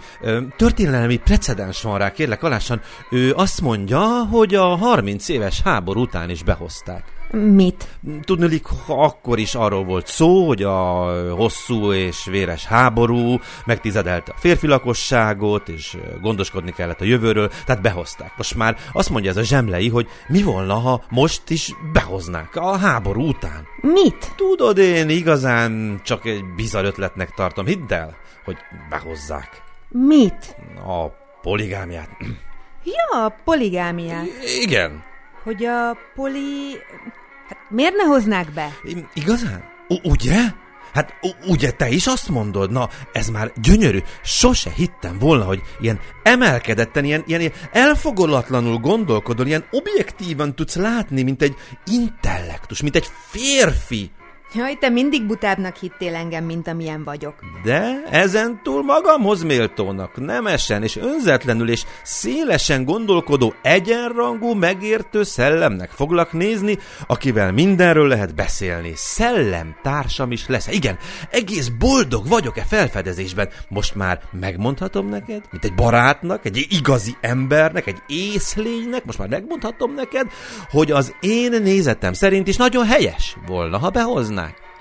Történelmi 0.57 1.17
precedens 1.17 1.83
van 1.83 1.99
rá, 1.99 2.13
kérlek 2.13 2.43
alássan. 2.43 2.81
Ő 3.11 3.33
azt 3.35 3.61
mondja, 3.61 4.25
hogy 4.25 4.55
a 4.55 4.77
30 4.77 5.29
éves 5.29 5.61
háború 5.61 6.01
után 6.01 6.31
is 6.31 6.43
behozták. 6.43 7.18
Mit? 7.31 7.89
Tudnilik, 8.25 8.67
ha 8.87 9.03
akkor 9.03 9.39
is 9.39 9.55
arról 9.55 9.85
volt 9.85 10.07
szó, 10.07 10.47
hogy 10.47 10.63
a 10.63 11.07
hosszú 11.35 11.93
és 11.93 12.25
véres 12.25 12.65
háború 12.65 13.41
megtizedelte 13.65 14.33
a 14.33 14.39
férfi 14.39 14.67
lakosságot, 14.67 15.69
és 15.69 15.97
gondoskodni 16.21 16.73
kellett 16.73 17.01
a 17.01 17.05
jövőről, 17.05 17.51
tehát 17.67 17.83
behozták. 17.83 18.33
Most 18.37 18.55
már 18.55 18.77
azt 18.93 19.11
mondja 19.11 19.31
ez 19.31 19.37
a 19.37 19.43
zsemlei, 19.43 19.89
hogy 19.89 20.09
mi 20.29 20.43
volna, 20.43 20.75
ha 20.75 21.05
most 21.11 21.51
is 21.51 21.75
behoznák 21.93 22.57
a 22.57 22.77
háború 22.77 23.29
után. 23.29 23.67
Mit? 23.81 24.33
Tudod, 24.37 24.79
én 24.79 25.09
igazán 25.09 26.01
csak 26.05 26.25
egy 26.25 26.45
bizarr 26.57 26.85
ötletnek 26.85 27.31
tartom, 27.31 27.67
hidd 27.67 27.93
el, 27.93 28.17
hogy 28.45 28.57
behozzák 28.91 29.63
Mit? 29.89 30.57
a 30.87 31.07
poligámiát. 31.43 32.09
Ja, 32.85 33.25
a 33.25 33.35
poligámiát. 33.45 34.27
Igen. 34.61 35.03
Hogy 35.43 35.65
a 35.65 35.97
poli... 36.15 36.77
Hát 37.49 37.59
miért 37.71 37.95
ne 37.95 38.05
hoznák 38.05 38.53
be? 38.53 38.73
I- 38.85 39.07
igazán? 39.15 39.65
U- 39.89 40.05
ugye? 40.05 40.37
Hát 40.93 41.15
ugye 41.47 41.71
te 41.71 41.89
is 41.89 42.07
azt 42.07 42.29
mondod? 42.29 42.71
Na, 42.71 42.89
ez 43.13 43.29
már 43.29 43.53
gyönyörű. 43.63 43.99
Sose 44.23 44.71
hittem 44.71 45.19
volna, 45.19 45.45
hogy 45.45 45.63
ilyen 45.81 46.01
emelkedetten, 46.23 47.05
ilyen, 47.05 47.23
ilyen, 47.27 47.53
elfogolatlanul 47.73 48.79
gondolkodol, 48.79 49.47
ilyen 49.47 49.65
objektívan 49.71 50.55
tudsz 50.55 50.77
látni, 50.77 51.23
mint 51.23 51.43
egy 51.43 51.57
intellektus, 51.87 52.83
mint 52.83 52.97
egy 52.97 53.09
férfi. 53.31 54.11
Jaj, 54.55 54.75
te 54.75 54.89
mindig 54.89 55.27
butábbnak 55.27 55.77
hittél 55.77 56.15
engem, 56.15 56.45
mint 56.45 56.69
amilyen 56.69 57.05
vagyok. 57.05 57.35
De 57.65 58.03
ezen 58.11 58.61
túl 58.63 58.83
magamhoz 58.83 59.43
méltónak, 59.43 60.17
nemesen 60.17 60.83
és 60.83 60.97
önzetlenül 60.97 61.71
és 61.71 61.85
szélesen 62.03 62.85
gondolkodó 62.85 63.55
egyenrangú, 63.63 64.55
megértő 64.55 65.23
szellemnek 65.23 65.91
foglak 65.91 66.33
nézni, 66.33 66.79
akivel 67.07 67.53
mindenről 67.53 68.09
lehet 68.09 68.35
beszélni. 68.35 68.93
Szellem 68.95 69.77
társam 69.83 70.33
is 70.33 70.47
lesz. 70.47 70.69
Igen, 70.69 70.99
egész 71.31 71.69
boldog 71.69 72.29
vagyok-e 72.29 72.65
felfedezésben. 72.69 73.49
Most 73.69 73.95
már 73.95 74.21
megmondhatom 74.41 75.09
neked, 75.09 75.43
mint 75.51 75.65
egy 75.65 75.75
barátnak, 75.75 76.45
egy 76.45 76.67
igazi 76.71 77.17
embernek, 77.21 77.87
egy 77.87 78.03
észlénynek, 78.07 79.05
most 79.05 79.19
már 79.19 79.29
megmondhatom 79.29 79.95
neked, 79.95 80.27
hogy 80.71 80.91
az 80.91 81.15
én 81.21 81.63
nézetem 81.63 82.13
szerint 82.13 82.49
is 82.49 82.57
nagyon 82.57 82.87
helyes 82.87 83.37
volna, 83.47 83.79
ha 83.79 83.91
behoznák. 83.91 84.37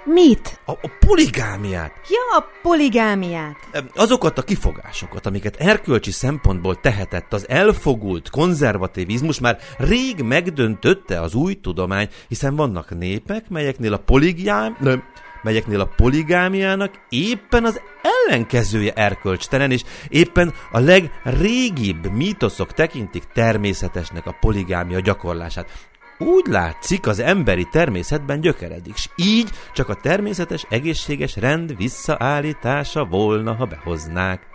Mit? 0.10 0.60
A, 0.66 0.72
a 0.72 0.90
poligámiát. 1.00 1.92
Ja, 2.10 2.38
a 2.38 2.46
poligámiát. 2.62 3.56
Azokat 3.96 4.38
a 4.38 4.42
kifogásokat, 4.42 5.26
amiket 5.26 5.56
erkölcsi 5.56 6.12
szempontból 6.12 6.80
tehetett 6.80 7.34
az 7.34 7.50
elfogult 7.50 8.30
konzervativizmus 8.30 9.40
már 9.40 9.58
rég 9.78 10.22
megdöntötte 10.22 11.22
az 11.22 11.34
új 11.34 11.54
tudomány, 11.54 12.10
hiszen 12.28 12.56
vannak 12.56 12.98
népek, 12.98 13.50
melyeknél 13.50 13.94
a 13.94 13.98
poligiám... 13.98 14.78
Nem, 14.80 15.04
melyeknél 15.42 15.80
a 15.80 15.90
poligámiának 15.96 16.92
éppen 17.10 17.66
az 17.66 17.82
ellenkezője 18.02 18.94
erkölcstelen, 18.94 19.72
és 19.72 19.84
éppen 20.08 20.54
a 20.72 20.80
legrégibb 20.80 22.12
mítoszok 22.12 22.74
tekintik 22.74 23.24
természetesnek 23.34 24.26
a 24.26 24.38
poligámia 24.40 25.00
gyakorlását. 25.00 25.87
Úgy 26.18 26.46
látszik, 26.46 27.08
az 27.08 27.20
emberi 27.20 27.68
természetben 27.72 28.40
gyökeredik, 28.40 28.96
s 28.96 29.10
így 29.16 29.50
csak 29.74 29.90
a 29.90 29.96
természetes, 29.96 30.66
egészséges 30.70 31.36
rend 31.36 31.78
visszaállítása 31.78 33.06
volna, 33.06 33.54
ha 33.54 33.66
behoznák. 33.66 34.48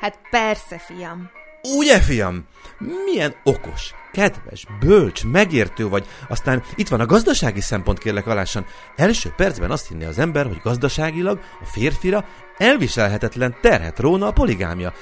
Hát 0.00 0.18
persze, 0.30 0.78
fiam. 0.78 1.30
Ugye, 1.76 2.00
fiam? 2.00 2.44
Milyen 3.04 3.34
okos, 3.44 3.94
kedves, 4.12 4.66
bölcs, 4.80 5.24
megértő 5.24 5.88
vagy. 5.88 6.06
Aztán 6.28 6.62
itt 6.74 6.88
van 6.88 7.00
a 7.00 7.06
gazdasági 7.06 7.60
szempont, 7.60 7.98
kérlek 7.98 8.26
alássan. 8.26 8.66
Első 8.96 9.32
percben 9.36 9.70
azt 9.70 9.88
hinné 9.88 10.04
az 10.04 10.18
ember, 10.18 10.46
hogy 10.46 10.60
gazdaságilag 10.62 11.40
a 11.60 11.64
férfira 11.64 12.24
elviselhetetlen 12.56 13.56
terhet 13.60 13.98
róna 13.98 14.26
a 14.26 14.32
poligámia. 14.32 14.92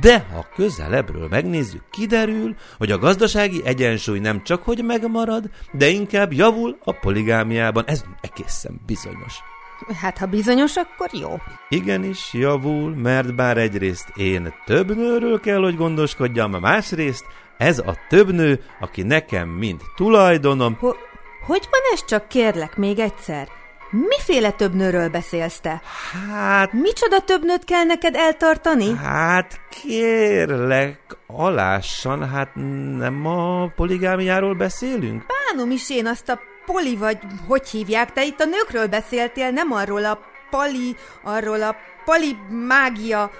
De 0.00 0.26
ha 0.32 0.46
közelebbről 0.54 1.28
megnézzük, 1.28 1.82
kiderül, 1.90 2.54
hogy 2.78 2.90
a 2.90 2.98
gazdasági 2.98 3.60
egyensúly 3.64 4.18
nem 4.18 4.42
csak 4.42 4.62
hogy 4.62 4.84
megmarad, 4.84 5.50
de 5.72 5.88
inkább 5.88 6.32
javul 6.32 6.78
a 6.84 6.92
poligámiában. 6.92 7.84
Ez 7.86 8.04
egészen 8.20 8.80
bizonyos. 8.86 9.51
Hát 10.00 10.18
ha 10.18 10.26
bizonyos, 10.26 10.76
akkor 10.76 11.08
jó. 11.12 11.36
Igenis 11.68 12.32
javul, 12.32 12.94
mert 12.94 13.34
bár 13.34 13.56
egyrészt 13.56 14.08
én 14.16 14.54
több 14.64 14.96
nőről 14.96 15.40
kell, 15.40 15.60
hogy 15.62 15.76
gondoskodjam, 15.76 16.50
másrészt 16.50 17.24
ez 17.58 17.78
a 17.78 17.96
több 18.08 18.32
nő, 18.32 18.64
aki 18.80 19.02
nekem 19.02 19.48
mind 19.48 19.80
tulajdonom. 19.96 20.76
Ho- 20.80 20.98
hogy 21.46 21.68
van 21.70 21.80
ez 21.92 22.04
csak 22.04 22.28
kérlek 22.28 22.76
még 22.76 22.98
egyszer? 22.98 23.48
Miféle 23.90 24.50
több 24.50 24.74
nőről 24.74 25.08
beszélsz 25.08 25.60
te? 25.60 25.82
Hát, 26.30 26.72
Micsoda 26.72 27.20
több 27.20 27.44
nőt 27.44 27.64
kell 27.64 27.84
neked 27.84 28.14
eltartani? 28.14 28.96
hát 28.96 29.60
kérlek, 29.82 30.98
alássan, 31.26 32.28
hát 32.28 32.50
nem 32.98 33.26
a 33.26 33.66
poligámiáról 33.76 34.54
beszélünk? 34.54 35.24
Bánom 35.26 35.70
is 35.70 35.90
én 35.90 36.06
azt 36.06 36.28
a 36.28 36.40
poli 36.66 36.96
vagy, 36.96 37.18
hogy 37.48 37.68
hívják, 37.68 38.12
te 38.12 38.24
itt 38.24 38.40
a 38.40 38.44
nőkről 38.44 38.86
beszéltél, 38.86 39.50
nem 39.50 39.72
arról 39.72 40.04
a 40.04 40.18
pali, 40.50 40.96
arról 41.22 41.62
a 41.62 41.76
pali 42.04 42.36
mágia. 42.66 43.30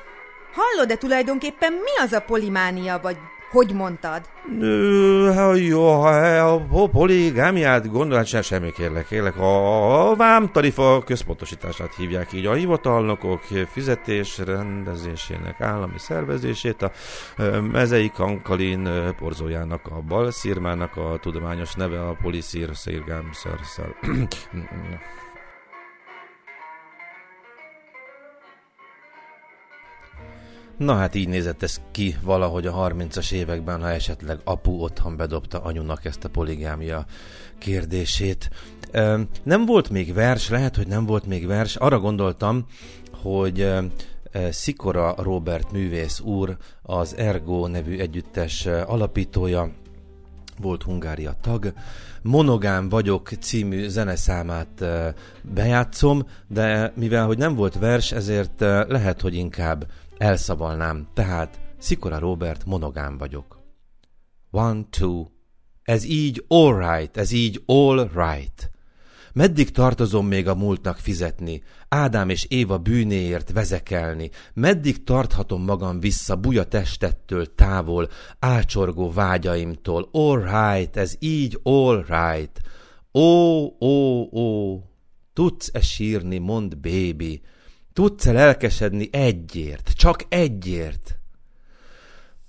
Hallod-e 0.54 0.96
tulajdonképpen 0.96 1.72
mi 1.72 2.02
az 2.02 2.12
a 2.12 2.20
polimánia, 2.20 2.98
vagy 3.02 3.16
hogy 3.52 3.72
mondtad? 3.72 4.22
Jó, 5.54 6.02
a 6.02 6.88
poligámiát 6.92 7.90
gondolat 7.90 8.26
sem 8.26 8.42
semmi 8.42 8.72
kérlek, 8.72 9.06
kérlek. 9.06 9.36
A, 9.36 10.14
vámtarifa 10.16 11.02
központosítását 11.04 11.94
hívják 11.94 12.32
így. 12.32 12.46
A 12.46 12.52
hivatalnokok 12.52 13.40
fizetés 13.70 14.38
rendezésének 14.38 15.60
állami 15.60 15.98
szervezését, 15.98 16.82
a 16.82 16.92
mezei 17.72 18.10
kankalin 18.10 18.88
porzójának, 19.18 19.86
a 19.86 20.00
balszírmának 20.08 20.96
a 20.96 21.18
tudományos 21.20 21.74
neve 21.74 22.00
a 22.00 22.16
poliszír 22.22 22.68
szírgám 22.72 23.30
Na 30.84 30.94
hát 30.94 31.14
így 31.14 31.28
nézett 31.28 31.62
ez 31.62 31.80
ki 31.90 32.16
valahogy 32.22 32.66
a 32.66 32.72
30-as 32.72 33.32
években, 33.32 33.80
ha 33.80 33.90
esetleg 33.90 34.38
apu 34.44 34.70
otthon 34.70 35.16
bedobta 35.16 35.60
anyunak 35.62 36.04
ezt 36.04 36.24
a 36.24 36.28
poligámia 36.28 37.04
kérdését. 37.58 38.50
Nem 39.42 39.66
volt 39.66 39.90
még 39.90 40.14
vers, 40.14 40.48
lehet, 40.48 40.76
hogy 40.76 40.86
nem 40.86 41.06
volt 41.06 41.26
még 41.26 41.46
vers. 41.46 41.76
Arra 41.76 41.98
gondoltam, 41.98 42.66
hogy 43.12 43.72
Szikora 44.50 45.14
Robert 45.18 45.72
művész 45.72 46.20
úr, 46.20 46.56
az 46.82 47.16
Ergo 47.16 47.66
nevű 47.66 47.98
együttes 47.98 48.66
alapítója, 48.66 49.70
volt 50.60 50.82
Hungária 50.82 51.34
tag. 51.40 51.72
Monogám 52.22 52.88
vagyok 52.88 53.28
című 53.40 53.88
zeneszámát 53.88 54.84
bejátszom, 55.42 56.26
de 56.48 56.92
mivel 56.96 57.26
hogy 57.26 57.38
nem 57.38 57.54
volt 57.54 57.78
vers, 57.78 58.12
ezért 58.12 58.60
lehet, 58.88 59.20
hogy 59.20 59.34
inkább 59.34 59.86
elszavalnám. 60.18 61.08
Tehát 61.14 61.60
Szikora 61.78 62.18
Robert, 62.18 62.64
monogám 62.64 63.18
vagyok. 63.18 63.60
One, 64.50 64.82
two. 64.90 65.26
Ez 65.82 66.04
így 66.04 66.44
all 66.48 66.78
right, 66.78 67.16
ez 67.16 67.32
így 67.32 67.62
all 67.66 68.10
right. 68.14 68.70
Meddig 69.34 69.70
tartozom 69.70 70.26
még 70.26 70.48
a 70.48 70.54
múltnak 70.54 70.96
fizetni, 70.96 71.62
Ádám 71.88 72.28
és 72.28 72.44
Éva 72.44 72.78
bűnéért 72.78 73.52
vezekelni, 73.52 74.30
meddig 74.54 75.04
tarthatom 75.04 75.62
magam 75.62 76.00
vissza 76.00 76.36
buja 76.36 76.64
testettől 76.64 77.54
távol, 77.54 78.08
ácsorgó 78.38 79.12
vágyaimtól, 79.12 80.08
all 80.12 80.40
right, 80.40 80.96
ez 80.96 81.16
így 81.18 81.60
all 81.62 82.04
right. 82.08 82.60
Ó, 83.12 83.64
ó, 83.84 84.28
ó, 84.38 84.80
tudsz-e 85.32 85.80
sírni, 85.80 86.38
mond 86.38 86.78
baby, 86.78 87.42
tudsz-e 87.92 88.32
lelkesedni 88.32 89.08
egyért, 89.12 89.90
csak 89.94 90.24
egyért? 90.28 91.16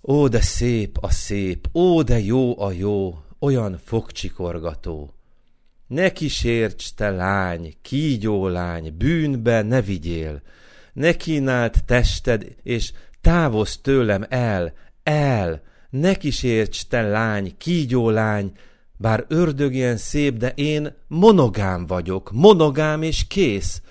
Ó, 0.02 0.28
de 0.28 0.42
szép 0.42 0.98
a 1.02 1.10
szép, 1.10 1.68
ó, 1.74 2.02
de 2.02 2.20
jó 2.20 2.62
a 2.62 2.72
jó, 2.72 3.24
olyan 3.40 3.80
fogcsikorgató. 3.84 5.14
Ne 5.88 6.12
kísérts, 6.12 6.94
te 6.94 7.10
lány, 7.10 7.74
kígyó 7.82 8.48
lány, 8.48 8.94
bűnbe 8.98 9.62
ne 9.62 9.82
vigyél. 9.82 10.42
Ne 10.94 11.14
kínált 11.16 11.86
tested, 11.86 12.56
és 12.64 12.92
távozz 13.22 13.76
tőlem 13.76 14.26
el, 14.30 14.74
el. 15.04 15.62
Ne 15.90 16.14
kísérts, 16.14 16.88
te 16.88 17.02
lány, 17.02 17.58
kígyó 17.58 18.10
lány, 18.10 18.52
bár 18.98 19.26
ördög 19.28 19.74
ilyen 19.74 19.98
szép, 19.98 20.38
de 20.38 20.52
én 20.56 20.94
monogám 21.08 21.86
vagyok, 21.86 22.32
monogám 22.32 23.02
és 23.02 23.28
kész. 23.28 23.82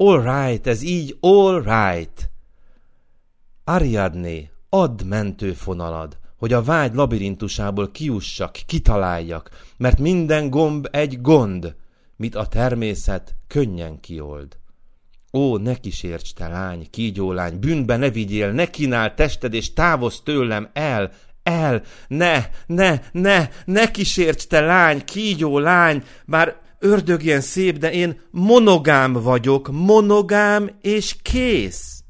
All 0.00 0.22
right, 0.22 0.66
ez 0.66 0.82
így 0.82 1.16
all 1.20 1.62
right. 1.62 2.30
Ariadné, 3.64 4.50
add 4.68 5.04
mentőfonalad, 5.04 6.18
hogy 6.36 6.52
a 6.52 6.62
vágy 6.62 6.94
labirintusából 6.94 7.90
kiussak, 7.90 8.52
kitaláljak, 8.66 9.50
mert 9.76 9.98
minden 9.98 10.50
gomb 10.50 10.88
egy 10.90 11.20
gond, 11.20 11.74
mit 12.16 12.34
a 12.34 12.46
természet 12.46 13.34
könnyen 13.46 14.00
kiold. 14.00 14.56
Ó, 15.32 15.56
ne 15.56 15.74
kísérts, 15.74 16.34
te 16.34 16.48
lány, 16.48 16.90
kígyólány, 16.90 17.58
bűnbe 17.58 17.96
ne 17.96 18.10
vigyél, 18.10 18.52
ne 18.52 18.70
kínál 18.70 19.14
tested, 19.14 19.54
és 19.54 19.72
távozz 19.72 20.18
tőlem 20.24 20.70
el, 20.72 21.12
el, 21.42 21.82
ne, 22.08 22.46
ne, 22.66 23.00
ne, 23.12 23.48
ne 23.64 23.90
kísérts, 23.90 24.46
te 24.46 24.60
lány, 24.60 25.04
kígyó 25.04 25.58
lány, 25.58 26.02
bár 26.26 26.56
ördög 26.78 27.22
ilyen 27.22 27.40
szép, 27.40 27.78
de 27.78 27.92
én 27.92 28.20
monogám 28.30 29.12
vagyok, 29.12 29.70
monogám 29.72 30.70
és 30.80 31.16
kész. 31.22 32.02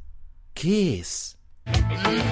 Kész. 0.52 1.36
Bár 1.64 2.27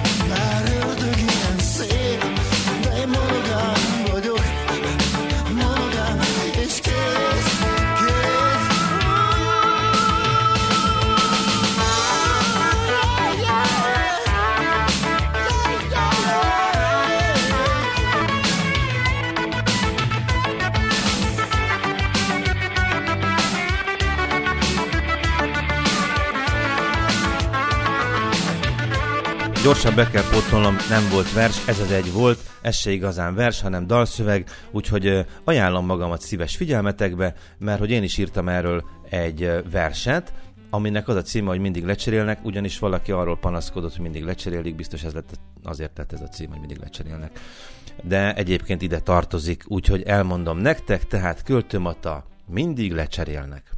Gyorsan 29.67 29.95
be 29.95 30.09
kell 30.09 30.23
potolnom, 30.29 30.75
nem 30.89 31.09
volt 31.11 31.33
vers, 31.33 31.67
ez 31.67 31.79
az 31.79 31.91
egy 31.91 32.11
volt, 32.11 32.39
ez 32.61 32.75
se 32.75 32.91
igazán 32.91 33.35
vers, 33.35 33.61
hanem 33.61 33.87
dalszöveg, 33.87 34.49
úgyhogy 34.71 35.25
ajánlom 35.43 35.85
magamat 35.85 36.21
szíves 36.21 36.55
figyelmetekbe, 36.55 37.33
mert 37.57 37.79
hogy 37.79 37.91
én 37.91 38.03
is 38.03 38.17
írtam 38.17 38.49
erről 38.49 38.83
egy 39.09 39.51
verset, 39.71 40.33
aminek 40.69 41.07
az 41.07 41.15
a 41.15 41.21
címe, 41.21 41.47
hogy 41.47 41.59
mindig 41.59 41.85
lecserélnek, 41.85 42.45
ugyanis 42.45 42.79
valaki 42.79 43.11
arról 43.11 43.37
panaszkodott, 43.37 43.91
hogy 43.91 44.01
mindig 44.01 44.23
lecserélik, 44.23 44.75
biztos 44.75 45.03
ez 45.03 45.13
lett 45.13 45.39
azért 45.63 45.91
tett 45.91 46.13
ez 46.13 46.21
a 46.21 46.27
cím, 46.27 46.49
hogy 46.49 46.59
mindig 46.59 46.77
lecserélnek. 46.77 47.39
De 48.03 48.35
egyébként 48.35 48.81
ide 48.81 48.99
tartozik, 48.99 49.63
úgyhogy 49.67 50.01
elmondom 50.01 50.57
nektek, 50.57 51.07
tehát 51.07 51.43
költőmata 51.43 52.25
mindig 52.45 52.91
lecserélnek. 52.93 53.76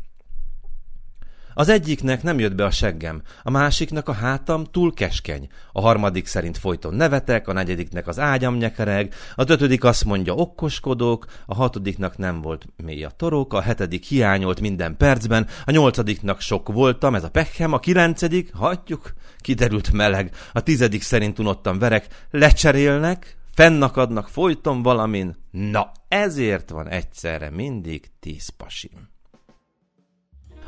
Az 1.53 1.69
egyiknek 1.69 2.23
nem 2.23 2.39
jött 2.39 2.55
be 2.55 2.65
a 2.65 2.71
seggem, 2.71 3.21
a 3.43 3.49
másiknak 3.49 4.07
a 4.07 4.13
hátam 4.13 4.63
túl 4.63 4.93
keskeny, 4.93 5.47
a 5.71 5.81
harmadik 5.81 6.25
szerint 6.25 6.57
folyton 6.57 6.93
nevetek, 6.93 7.47
a 7.47 7.53
negyediknek 7.53 8.07
az 8.07 8.19
ágyam 8.19 8.55
nyekereg, 8.55 9.13
a 9.35 9.43
ötödik 9.47 9.83
azt 9.83 10.05
mondja 10.05 10.33
okkoskodók, 10.33 11.25
a 11.45 11.55
hatodiknak 11.55 12.17
nem 12.17 12.41
volt 12.41 12.65
mély 12.83 13.03
a 13.03 13.09
torok, 13.09 13.53
a 13.53 13.61
hetedik 13.61 14.03
hiányolt 14.03 14.61
minden 14.61 14.97
percben, 14.97 15.47
a 15.65 15.71
nyolcadiknak 15.71 16.41
sok 16.41 16.73
voltam, 16.73 17.15
ez 17.15 17.23
a 17.23 17.29
pekhem, 17.29 17.73
a 17.73 17.79
kilencedik, 17.79 18.53
hagyjuk, 18.53 19.13
kiderült 19.37 19.91
meleg, 19.91 20.35
a 20.53 20.61
tizedik 20.61 21.01
szerint 21.01 21.39
unottam 21.39 21.79
verek, 21.79 22.07
lecserélnek, 22.31 23.37
fennakadnak 23.53 24.29
folyton 24.29 24.81
valamin, 24.81 25.35
na 25.51 25.91
ezért 26.07 26.69
van 26.69 26.87
egyszerre 26.87 27.49
mindig 27.49 28.09
tíz 28.19 28.49
pasim 28.49 29.17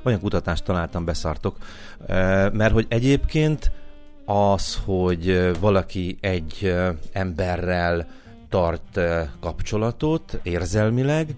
olyan 0.03 0.19
kutatást 0.19 0.63
találtam, 0.63 1.05
beszartok, 1.05 1.57
mert 2.51 2.71
hogy 2.71 2.85
egyébként 2.89 3.71
az, 4.25 4.79
hogy 4.85 5.51
valaki 5.59 6.17
egy 6.21 6.75
emberrel 7.11 8.07
tart 8.49 8.99
kapcsolatot 9.39 10.39
érzelmileg, 10.43 11.35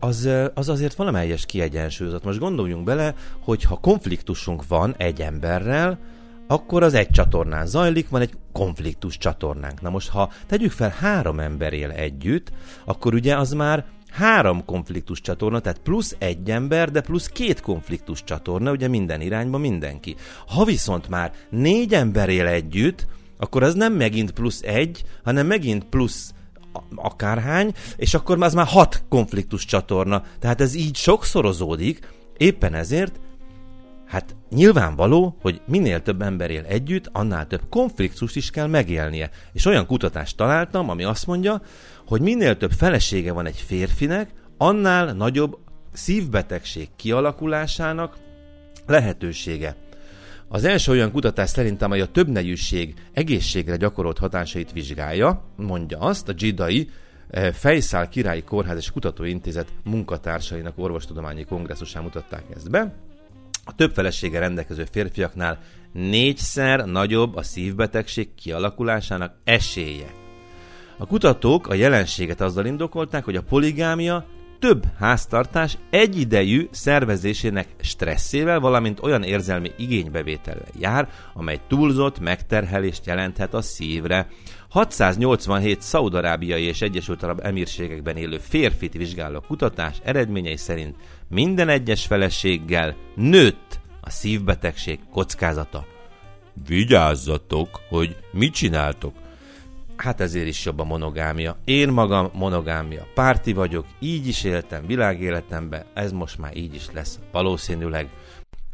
az, 0.00 0.28
az 0.54 0.68
azért 0.68 0.94
valamelyes 0.94 1.46
kiegyensúlyozott. 1.46 2.24
Most 2.24 2.38
gondoljunk 2.38 2.84
bele, 2.84 3.14
hogy 3.40 3.62
ha 3.62 3.76
konfliktusunk 3.76 4.66
van 4.68 4.94
egy 4.96 5.20
emberrel, 5.20 5.98
akkor 6.46 6.82
az 6.82 6.94
egy 6.94 7.10
csatornán 7.10 7.66
zajlik, 7.66 8.08
van 8.08 8.20
egy 8.20 8.32
konfliktus 8.52 9.18
csatornánk. 9.18 9.80
Na 9.80 9.90
most, 9.90 10.08
ha 10.08 10.30
tegyük 10.46 10.70
fel 10.70 10.94
három 10.98 11.40
ember 11.40 11.72
él 11.72 11.90
együtt, 11.90 12.52
akkor 12.84 13.14
ugye 13.14 13.36
az 13.36 13.52
már 13.52 13.84
három 14.16 14.64
konfliktus 14.64 15.20
csatorna, 15.20 15.60
tehát 15.60 15.78
plusz 15.78 16.16
egy 16.18 16.50
ember, 16.50 16.90
de 16.90 17.00
plusz 17.00 17.28
két 17.28 17.60
konfliktus 17.60 18.24
csatorna, 18.24 18.70
ugye 18.70 18.88
minden 18.88 19.20
irányba 19.20 19.58
mindenki. 19.58 20.16
Ha 20.46 20.64
viszont 20.64 21.08
már 21.08 21.32
négy 21.50 21.94
ember 21.94 22.28
él 22.28 22.46
együtt, 22.46 23.06
akkor 23.38 23.62
az 23.62 23.74
nem 23.74 23.92
megint 23.92 24.30
plusz 24.30 24.62
egy, 24.62 25.04
hanem 25.24 25.46
megint 25.46 25.84
plusz 25.84 26.34
akárhány, 26.94 27.72
és 27.96 28.14
akkor 28.14 28.42
az 28.42 28.54
már 28.54 28.66
hat 28.66 29.02
konfliktus 29.08 29.64
csatorna. 29.64 30.22
Tehát 30.38 30.60
ez 30.60 30.74
így 30.74 30.96
sokszorozódik, 30.96 32.08
éppen 32.36 32.74
ezért 32.74 33.20
Hát 34.06 34.36
nyilvánvaló, 34.50 35.36
hogy 35.40 35.60
minél 35.66 36.02
több 36.02 36.22
ember 36.22 36.50
él 36.50 36.64
együtt, 36.64 37.10
annál 37.12 37.46
több 37.46 37.62
konfliktust 37.70 38.36
is 38.36 38.50
kell 38.50 38.66
megélnie. 38.66 39.30
És 39.52 39.66
olyan 39.66 39.86
kutatást 39.86 40.36
találtam, 40.36 40.90
ami 40.90 41.04
azt 41.04 41.26
mondja, 41.26 41.62
hogy 42.06 42.20
minél 42.20 42.56
több 42.56 42.72
felesége 42.72 43.32
van 43.32 43.46
egy 43.46 43.64
férfinek, 43.66 44.30
annál 44.56 45.12
nagyobb 45.12 45.58
szívbetegség 45.92 46.88
kialakulásának 46.96 48.16
lehetősége. 48.86 49.76
Az 50.48 50.64
első 50.64 50.92
olyan 50.92 51.10
kutatás 51.10 51.50
szerintem, 51.50 51.90
amely 51.90 52.00
a 52.00 52.06
többnegyűség 52.06 52.94
egészségre 53.12 53.76
gyakorolt 53.76 54.18
hatásait 54.18 54.72
vizsgálja, 54.72 55.44
mondja 55.56 55.98
azt, 55.98 56.28
a 56.28 56.32
Dzsidai 56.32 56.90
eh, 57.30 57.52
Fejszál 57.52 58.08
Királyi 58.08 58.42
Kórház 58.42 58.76
és 58.76 58.90
Kutatóintézet 58.90 59.72
munkatársainak 59.84 60.78
orvostudományi 60.78 61.44
kongresszusán 61.44 62.02
mutatták 62.02 62.44
ezt 62.54 62.70
be. 62.70 62.94
A 63.64 63.74
több 63.74 63.92
felesége 63.92 64.38
rendelkező 64.38 64.84
férfiaknál 64.90 65.58
négyszer 65.92 66.84
nagyobb 66.84 67.36
a 67.36 67.42
szívbetegség 67.42 68.34
kialakulásának 68.34 69.34
esélye. 69.44 70.25
A 70.98 71.06
kutatók 71.06 71.66
a 71.66 71.74
jelenséget 71.74 72.40
azzal 72.40 72.66
indokolták, 72.66 73.24
hogy 73.24 73.36
a 73.36 73.42
poligámia 73.42 74.26
több 74.58 74.84
háztartás 74.98 75.78
egyidejű 75.90 76.68
szervezésének 76.70 77.68
stresszével, 77.80 78.60
valamint 78.60 79.02
olyan 79.02 79.22
érzelmi 79.22 79.70
igénybevétellel 79.76 80.68
jár, 80.78 81.08
amely 81.34 81.60
túlzott 81.68 82.20
megterhelést 82.20 83.06
jelenthet 83.06 83.54
a 83.54 83.62
szívre. 83.62 84.28
687 84.68 85.82
szaudarábiai 85.82 86.62
és 86.62 86.82
Egyesült 86.82 87.22
Arab 87.22 87.40
Emírségekben 87.42 88.16
élő 88.16 88.38
férfit 88.38 88.92
vizsgáló 88.92 89.40
kutatás 89.40 89.96
eredményei 90.04 90.56
szerint 90.56 90.96
minden 91.28 91.68
egyes 91.68 92.06
feleséggel 92.06 92.96
nőtt 93.14 93.80
a 94.00 94.10
szívbetegség 94.10 94.98
kockázata. 95.12 95.86
Vigyázzatok, 96.66 97.80
hogy 97.88 98.16
mit 98.32 98.54
csináltok. 98.54 99.25
Hát 99.96 100.20
ezért 100.20 100.46
is 100.46 100.64
jobb 100.64 100.78
a 100.78 100.84
monogámia. 100.84 101.56
Én 101.64 101.88
magam 101.88 102.30
monogámia 102.34 103.06
párti 103.14 103.52
vagyok, 103.52 103.86
így 103.98 104.26
is 104.26 104.44
éltem 104.44 104.86
világéletemben, 104.86 105.84
ez 105.94 106.12
most 106.12 106.38
már 106.38 106.56
így 106.56 106.74
is 106.74 106.90
lesz. 106.92 107.18
Valószínűleg. 107.32 108.08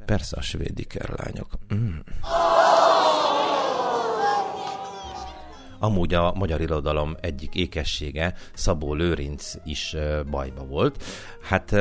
Persze 0.05 0.37
a 0.37 0.43
svédiker 0.43 1.09
lányok. 1.17 1.49
Mm. 1.75 1.99
Amúgy 5.83 6.15
a 6.15 6.33
magyar 6.35 6.61
irodalom 6.61 7.17
egyik 7.21 7.55
ékessége, 7.55 8.35
Szabó 8.55 8.95
Lőrinc 8.95 9.55
is 9.65 9.97
bajba 10.31 10.65
volt. 10.65 11.05
Hát 11.43 11.77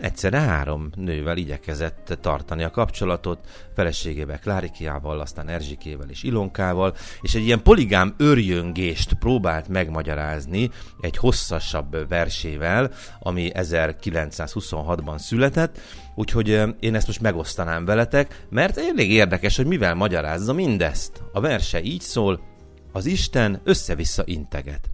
egyszerre 0.00 0.38
három 0.38 0.90
nővel 0.94 1.36
igyekezett 1.36 2.18
tartani 2.20 2.62
a 2.62 2.70
kapcsolatot, 2.70 3.38
feleségével 3.74 4.38
Klárikiával, 4.38 5.20
aztán 5.20 5.48
Erzsikével 5.48 6.08
és 6.08 6.22
Ilonkával, 6.22 6.94
és 7.20 7.34
egy 7.34 7.44
ilyen 7.44 7.62
poligám 7.62 8.14
örjöngést 8.16 9.14
próbált 9.14 9.68
megmagyarázni 9.68 10.70
egy 11.00 11.16
hosszasabb 11.16 12.08
versével, 12.08 12.90
ami 13.20 13.50
1926-ban 13.54 15.18
született, 15.18 15.80
úgyhogy 16.14 16.48
én 16.80 16.94
ezt 16.94 17.06
most 17.06 17.20
megosztanám 17.20 17.84
veletek, 17.84 18.46
mert 18.50 18.78
elég 18.78 19.10
érdekes, 19.10 19.56
hogy 19.56 19.66
mivel 19.66 19.94
magyarázza 19.94 20.52
mindezt. 20.52 21.22
A 21.32 21.40
verse 21.40 21.82
így 21.82 22.00
szól, 22.00 22.52
az 22.94 23.06
Isten 23.06 23.60
össze-vissza 23.64 24.22
integet. 24.26 24.90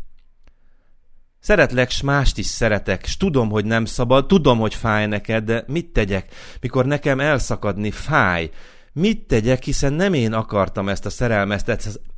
Szeretlek, 1.40 1.90
s 1.90 2.00
mást 2.00 2.38
is 2.38 2.46
szeretek, 2.46 3.06
s 3.06 3.16
tudom, 3.16 3.50
hogy 3.50 3.64
nem 3.64 3.84
szabad, 3.84 4.26
tudom, 4.26 4.58
hogy 4.58 4.74
fáj 4.74 5.06
neked, 5.06 5.44
de 5.44 5.64
mit 5.66 5.92
tegyek, 5.92 6.34
mikor 6.60 6.86
nekem 6.86 7.20
elszakadni 7.20 7.90
fáj? 7.90 8.50
Mit 8.92 9.26
tegyek, 9.26 9.62
hiszen 9.62 9.92
nem 9.92 10.12
én 10.12 10.32
akartam 10.32 10.88
ezt 10.88 11.06
a 11.06 11.10
szerelmet, 11.10 11.68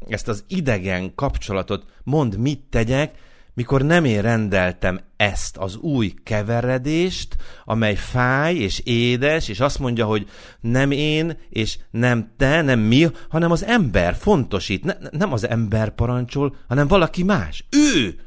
ezt 0.09 0.29
az 0.29 0.45
idegen 0.49 1.14
kapcsolatot. 1.14 1.85
Mond, 2.03 2.38
mit 2.38 2.61
tegyek, 2.71 3.14
mikor 3.54 3.82
nem 3.82 4.04
én 4.04 4.22
rendeltem 4.22 5.00
ezt 5.16 5.56
az 5.56 5.76
új 5.76 6.14
keveredést, 6.24 7.36
amely 7.64 7.94
fáj 7.94 8.54
és 8.54 8.78
édes, 8.84 9.48
és 9.48 9.60
azt 9.60 9.78
mondja, 9.78 10.06
hogy 10.06 10.28
nem 10.60 10.90
én, 10.90 11.38
és 11.48 11.78
nem 11.90 12.32
te, 12.36 12.62
nem 12.62 12.80
mi, 12.80 13.06
hanem 13.28 13.50
az 13.50 13.64
ember 13.64 14.14
fontosít. 14.14 14.84
Ne, 14.84 14.94
nem 15.10 15.32
az 15.32 15.48
ember 15.48 15.94
parancsol, 15.94 16.56
hanem 16.68 16.86
valaki 16.86 17.22
más. 17.22 17.64
Ő! 17.70 18.20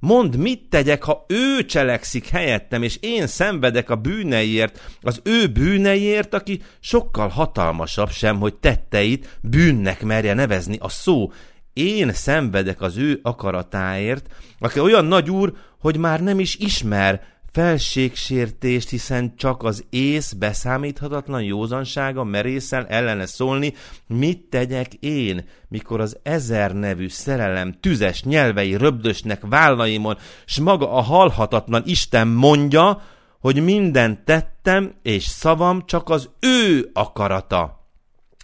Mondd, 0.00 0.36
mit 0.36 0.68
tegyek, 0.68 1.02
ha 1.02 1.24
ő 1.28 1.64
cselekszik 1.64 2.28
helyettem, 2.28 2.82
és 2.82 2.98
én 3.00 3.26
szenvedek 3.26 3.90
a 3.90 3.96
bűneiért, 3.96 4.80
az 5.00 5.20
ő 5.24 5.46
bűneiért, 5.46 6.34
aki 6.34 6.62
sokkal 6.80 7.28
hatalmasabb 7.28 8.10
sem, 8.10 8.38
hogy 8.38 8.54
tetteit 8.54 9.38
bűnnek 9.40 10.02
merje 10.02 10.34
nevezni 10.34 10.76
a 10.80 10.88
szó 10.88 11.32
én 11.72 12.12
szenvedek 12.12 12.80
az 12.80 12.96
ő 12.96 13.20
akaratáért, 13.22 14.26
aki 14.58 14.80
olyan 14.80 15.04
nagy 15.04 15.30
úr, 15.30 15.52
hogy 15.78 15.96
már 15.96 16.20
nem 16.20 16.38
is 16.38 16.56
ismer 16.56 17.22
felségsértést, 17.52 18.88
hiszen 18.88 19.36
csak 19.36 19.62
az 19.62 19.84
ész 19.90 20.32
beszámíthatatlan 20.32 21.42
józansága 21.42 22.24
merészel 22.24 22.86
ellene 22.86 23.26
szólni, 23.26 23.74
mit 24.06 24.38
tegyek 24.38 24.94
én, 24.94 25.44
mikor 25.68 26.00
az 26.00 26.18
ezer 26.22 26.74
nevű 26.74 27.08
szerelem 27.08 27.74
tüzes 27.80 28.22
nyelvei 28.22 28.76
röbdösnek 28.76 29.40
vállaimon, 29.46 30.18
s 30.46 30.58
maga 30.58 30.92
a 30.92 31.00
halhatatlan 31.00 31.82
Isten 31.86 32.28
mondja, 32.28 33.02
hogy 33.40 33.62
mindent 33.62 34.20
tettem, 34.20 34.94
és 35.02 35.24
szavam 35.24 35.86
csak 35.86 36.08
az 36.08 36.30
ő 36.40 36.90
akarata 36.92 37.79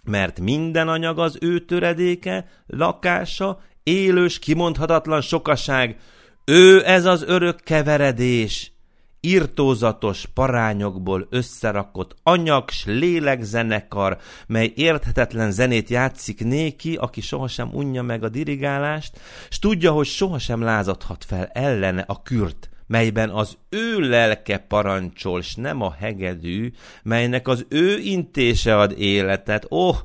mert 0.07 0.39
minden 0.39 0.87
anyag 0.87 1.19
az 1.19 1.37
ő 1.41 1.65
töredéke, 1.65 2.47
lakása, 2.67 3.61
élős, 3.83 4.39
kimondhatatlan 4.39 5.21
sokaság, 5.21 5.97
ő 6.45 6.85
ez 6.85 7.05
az 7.05 7.23
örök 7.23 7.59
keveredés, 7.63 8.71
irtózatos 9.19 10.25
parányokból 10.33 11.27
összerakott 11.29 12.15
anyag 12.23 12.69
s 12.69 12.85
lélegzenekar, 12.85 14.17
mely 14.47 14.73
érthetetlen 14.75 15.51
zenét 15.51 15.89
játszik 15.89 16.43
néki, 16.43 16.95
aki 16.95 17.21
sohasem 17.21 17.69
unja 17.73 18.01
meg 18.01 18.23
a 18.23 18.29
dirigálást, 18.29 19.19
s 19.49 19.59
tudja, 19.59 19.91
hogy 19.91 20.05
sohasem 20.05 20.61
lázadhat 20.61 21.25
fel 21.25 21.45
ellene 21.45 22.03
a 22.07 22.21
kürt, 22.21 22.69
melyben 22.87 23.29
az 23.29 23.57
ő 23.69 23.99
lelke 23.99 24.57
parancsol, 24.57 25.41
s 25.41 25.55
nem 25.55 25.81
a 25.81 25.95
hegedű, 25.99 26.71
melynek 27.03 27.47
az 27.47 27.65
ő 27.69 27.97
intése 27.97 28.77
ad 28.77 28.93
életet. 28.97 29.65
Oh, 29.69 29.97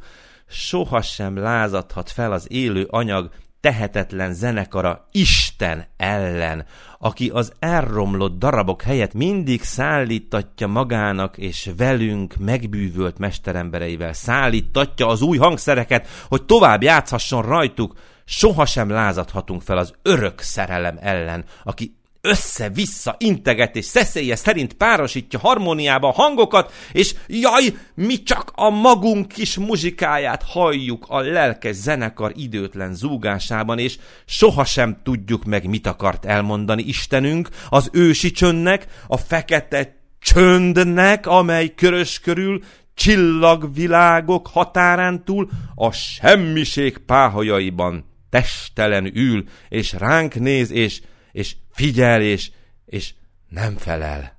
sohasem 0.48 1.36
lázadhat 1.36 2.10
fel 2.10 2.32
az 2.32 2.46
élő 2.50 2.86
anyag 2.90 3.30
tehetetlen 3.62 4.34
zenekara 4.34 5.06
Isten 5.10 5.86
ellen, 5.96 6.66
aki 6.98 7.28
az 7.28 7.52
elromlott 7.58 8.38
darabok 8.38 8.82
helyett 8.82 9.12
mindig 9.12 9.62
szállítatja 9.62 10.66
magának 10.66 11.38
és 11.38 11.70
velünk 11.76 12.34
megbűvölt 12.36 13.18
mesterembereivel 13.18 14.12
szállítatja 14.12 15.06
az 15.06 15.22
új 15.22 15.38
hangszereket, 15.38 16.06
hogy 16.28 16.44
tovább 16.44 16.82
játszhasson 16.82 17.42
rajtuk, 17.42 17.94
sohasem 18.24 18.88
lázadhatunk 18.88 19.62
fel 19.62 19.78
az 19.78 19.94
örök 20.02 20.40
szerelem 20.40 20.98
ellen, 21.00 21.44
aki 21.64 21.96
össze-vissza 22.24 23.16
integet 23.18 23.76
és 23.76 23.84
szeszélye 23.84 24.36
szerint 24.36 24.72
párosítja 24.72 25.38
harmóniába 25.38 26.08
a 26.08 26.12
hangokat, 26.12 26.72
és 26.92 27.14
jaj, 27.26 27.64
mi 27.94 28.22
csak 28.22 28.52
a 28.54 28.70
magunk 28.70 29.28
kis 29.28 29.56
muzsikáját 29.56 30.42
halljuk 30.42 31.04
a 31.08 31.20
lelkes 31.20 31.74
zenekar 31.74 32.32
időtlen 32.34 32.94
zúgásában, 32.94 33.78
és 33.78 33.98
sohasem 34.24 35.00
tudjuk 35.02 35.44
meg, 35.44 35.68
mit 35.68 35.86
akart 35.86 36.24
elmondani 36.24 36.82
Istenünk 36.82 37.48
az 37.68 37.88
ősi 37.92 38.30
csöndnek, 38.30 38.86
a 39.06 39.16
fekete 39.16 39.96
csöndnek, 40.20 41.26
amely 41.26 41.74
körös 41.74 42.20
körül 42.20 42.62
csillagvilágok 42.94 44.46
határán 44.46 45.24
túl 45.24 45.48
a 45.74 45.90
semmiség 45.90 46.98
páholyaiban 46.98 48.04
testelen 48.30 49.16
ül, 49.16 49.44
és 49.68 49.92
ránk 49.92 50.34
néz, 50.34 50.70
és 50.70 51.00
és 51.32 51.56
figyel, 51.72 52.22
és, 52.22 52.50
és 52.84 53.14
nem 53.48 53.76
felel. 53.76 54.38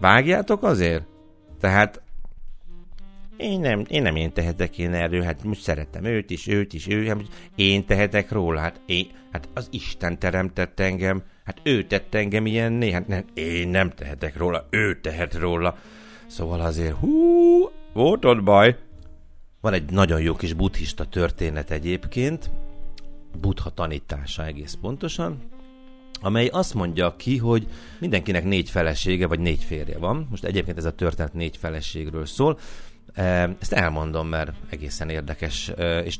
Vágjátok 0.00 0.62
azért? 0.62 1.04
Tehát 1.60 2.02
én 3.36 3.60
nem, 3.60 3.84
én 3.88 4.02
nem 4.02 4.16
én 4.16 4.32
tehetek 4.32 4.78
én 4.78 4.94
erről, 4.94 5.22
hát 5.22 5.44
most 5.44 5.60
szeretem 5.60 6.04
őt 6.04 6.30
is, 6.30 6.46
őt 6.46 6.72
is, 6.72 6.88
ő, 6.88 7.06
hát 7.06 7.22
én 7.54 7.86
tehetek 7.86 8.30
róla, 8.30 8.60
hát 8.60 8.80
én, 8.86 9.06
hát 9.32 9.48
az 9.54 9.68
Isten 9.70 10.18
teremtett 10.18 10.80
engem, 10.80 11.22
hát 11.44 11.60
ő 11.62 11.84
tett 11.84 12.14
engem 12.14 12.46
ilyenné, 12.46 12.90
hát 12.90 13.06
nem, 13.06 13.24
én 13.34 13.68
nem 13.68 13.90
tehetek 13.90 14.36
róla, 14.36 14.66
ő 14.70 15.00
tehet 15.00 15.34
róla. 15.34 15.76
Szóval 16.26 16.60
azért, 16.60 16.94
hú, 16.94 17.70
volt 17.92 18.24
ott 18.24 18.42
baj. 18.42 18.76
Van 19.60 19.72
egy 19.72 19.90
nagyon 19.90 20.20
jó 20.20 20.34
kis 20.34 20.52
buddhista 20.52 21.04
történet 21.04 21.70
egyébként, 21.70 22.50
Buddha 23.40 23.70
tanítása 23.70 24.44
egész 24.44 24.78
pontosan, 24.80 25.42
amely 26.20 26.46
azt 26.46 26.74
mondja 26.74 27.16
ki, 27.16 27.36
hogy 27.36 27.66
mindenkinek 28.00 28.44
négy 28.44 28.70
felesége 28.70 29.26
vagy 29.26 29.40
négy 29.40 29.64
férje 29.64 29.98
van. 29.98 30.26
Most 30.30 30.44
egyébként 30.44 30.78
ez 30.78 30.84
a 30.84 30.92
történet 30.94 31.34
négy 31.34 31.56
feleségről 31.56 32.26
szól. 32.26 32.58
E, 33.14 33.56
ezt 33.58 33.72
elmondom, 33.72 34.28
mert 34.28 34.52
egészen 34.70 35.10
érdekes, 35.10 35.68
e, 35.68 35.98
és 35.98 36.18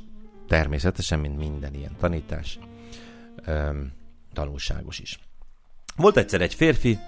természetesen, 0.48 1.18
mint 1.18 1.38
minden 1.38 1.74
ilyen 1.74 1.96
tanítás, 2.00 2.58
e, 3.44 3.72
tanulságos 4.32 4.98
is. 4.98 5.18
Volt 5.96 6.16
egyszer 6.16 6.40
egy 6.40 6.54
férfi, 6.54 6.98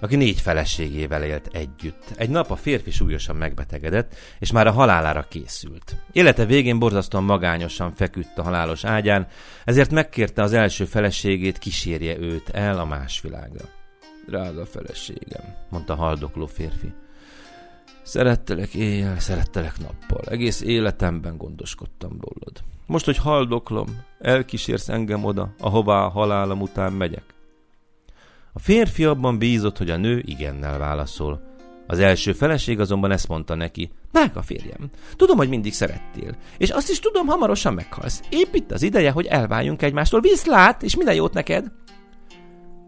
aki 0.00 0.16
négy 0.16 0.40
feleségével 0.40 1.22
élt 1.22 1.48
együtt. 1.52 2.12
Egy 2.16 2.30
nap 2.30 2.50
a 2.50 2.56
férfi 2.56 2.90
súlyosan 2.90 3.36
megbetegedett, 3.36 4.14
és 4.38 4.52
már 4.52 4.66
a 4.66 4.72
halálára 4.72 5.26
készült. 5.28 5.96
Élete 6.12 6.44
végén 6.44 6.78
borzasztóan 6.78 7.24
magányosan 7.24 7.92
feküdt 7.92 8.38
a 8.38 8.42
halálos 8.42 8.84
ágyán, 8.84 9.26
ezért 9.64 9.90
megkérte 9.90 10.42
az 10.42 10.52
első 10.52 10.84
feleségét, 10.84 11.58
kísérje 11.58 12.18
őt 12.18 12.48
el 12.48 12.78
a 12.78 12.84
más 12.84 13.20
világra. 13.20 13.64
Drága 14.26 14.66
feleségem, 14.66 15.54
mondta 15.70 15.94
haldokló 15.94 16.46
férfi. 16.46 16.92
Szerettelek 18.02 18.74
éjjel, 18.74 19.18
szerettelek 19.18 19.78
nappal. 19.78 20.24
Egész 20.24 20.60
életemben 20.60 21.36
gondoskodtam 21.36 22.10
rólad. 22.10 22.62
Most, 22.86 23.04
hogy 23.04 23.16
haldoklom, 23.16 23.86
elkísérsz 24.20 24.88
engem 24.88 25.24
oda, 25.24 25.54
ahová 25.58 26.04
a 26.04 26.08
halálom 26.08 26.60
után 26.60 26.92
megyek. 26.92 27.39
A 28.52 28.58
férfi 28.58 29.04
abban 29.04 29.38
bízott, 29.38 29.78
hogy 29.78 29.90
a 29.90 29.96
nő 29.96 30.22
igennel 30.26 30.78
válaszol. 30.78 31.48
Az 31.86 31.98
első 31.98 32.32
feleség 32.32 32.80
azonban 32.80 33.10
ezt 33.10 33.28
mondta 33.28 33.54
neki. 33.54 33.90
Drága 34.12 34.42
férjem, 34.42 34.90
tudom, 35.16 35.36
hogy 35.36 35.48
mindig 35.48 35.72
szerettél, 35.72 36.36
és 36.58 36.70
azt 36.70 36.90
is 36.90 36.98
tudom, 36.98 37.26
hamarosan 37.26 37.74
meghalsz. 37.74 38.22
Épp 38.28 38.54
itt 38.54 38.72
az 38.72 38.82
ideje, 38.82 39.10
hogy 39.10 39.26
elváljunk 39.26 39.82
egymástól. 39.82 40.20
Viszlát, 40.20 40.82
és 40.82 40.96
minden 40.96 41.14
jót 41.14 41.34
neked! 41.34 41.72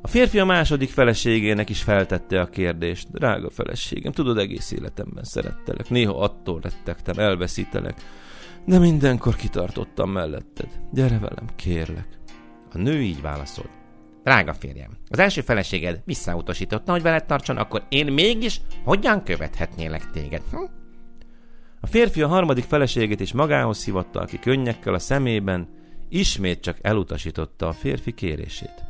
A 0.05 0.09
férfi 0.09 0.39
a 0.39 0.45
második 0.45 0.91
feleségének 0.91 1.69
is 1.69 1.83
feltette 1.83 2.41
a 2.41 2.49
kérdést. 2.49 3.13
Drága 3.13 3.51
feleségem, 3.51 4.13
tudod, 4.13 4.39
egész 4.39 4.71
életemben 4.71 5.25
szerettelek. 5.25 5.91
Néha 5.91 6.19
attól 6.19 6.61
rettegtem, 6.61 7.19
elveszítelek. 7.19 8.01
De 8.67 8.79
mindenkor 8.79 9.37
kitartottam 9.37 10.11
melletted. 10.11 10.69
Gyere 10.93 11.19
velem, 11.19 11.47
kérlek. 11.57 12.09
A 12.73 12.79
nő 12.79 13.03
így 13.03 13.21
válaszolt. 13.21 13.82
Drága 14.23 14.55
férjem, 14.55 14.97
az 15.09 15.19
első 15.19 15.41
feleséged 15.41 16.03
visszautasította, 16.05 16.93
hogy 16.93 17.03
veled 17.03 17.25
tartson, 17.25 17.57
akkor 17.57 17.83
én 17.89 18.13
mégis 18.13 18.61
hogyan 18.85 19.23
követhetnélek 19.23 20.11
téged? 20.11 20.43
Hm? 20.51 20.57
A 21.81 21.87
férfi 21.87 22.23
a 22.23 22.29
harmadik 22.29 22.65
feleségét 22.65 23.21
is 23.21 23.33
magához 23.33 23.79
szivatta, 23.79 24.21
aki 24.21 24.39
könnyekkel 24.39 24.95
a 24.95 24.99
szemében 24.99 25.69
ismét 26.09 26.61
csak 26.61 26.79
elutasította 26.83 27.69
a 27.69 27.73
férfi 27.73 28.13
kérését. 28.13 28.85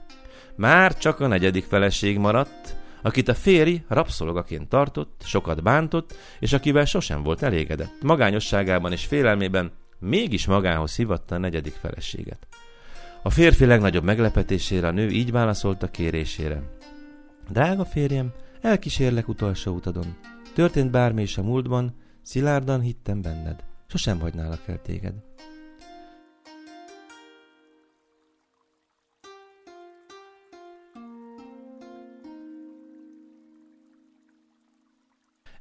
Már 0.57 0.99
csak 0.99 1.21
a 1.21 1.27
negyedik 1.27 1.65
feleség 1.65 2.19
maradt, 2.19 2.77
akit 3.03 3.29
a 3.29 3.35
férj 3.35 3.83
rabszolgaként 3.89 4.69
tartott, 4.69 5.23
sokat 5.25 5.63
bántott, 5.63 6.17
és 6.41 6.53
akivel 6.53 6.85
sosem 6.85 7.23
volt 7.23 7.43
elégedett. 7.43 8.03
Magányosságában 8.03 8.93
és 8.93 9.05
félelmében 9.05 9.73
mégis 9.99 10.47
magához 10.47 10.97
hívatta 10.97 11.35
a 11.35 11.39
negyedik 11.39 11.75
feleséget. 11.75 12.47
A 13.25 13.31
férfi 13.31 13.65
legnagyobb 13.65 14.05
meglepetésére 14.05 14.87
a 14.87 14.91
nő 14.91 15.09
így 15.09 15.31
válaszolt 15.31 15.83
a 15.83 15.91
kérésére. 15.91 16.63
Drága 17.49 17.85
férjem, 17.85 18.33
elkísérlek 18.61 19.29
utolsó 19.29 19.75
utadon. 19.75 20.17
Történt 20.55 20.91
bármi 20.91 21.23
is 21.23 21.39
a 21.39 21.43
múltban, 21.43 21.95
szilárdan 22.23 22.81
hittem 22.81 23.23
benned. 23.23 23.65
Sosem 23.87 24.21
hagynálak 24.21 24.61
el 24.67 24.81
téged. 24.83 25.15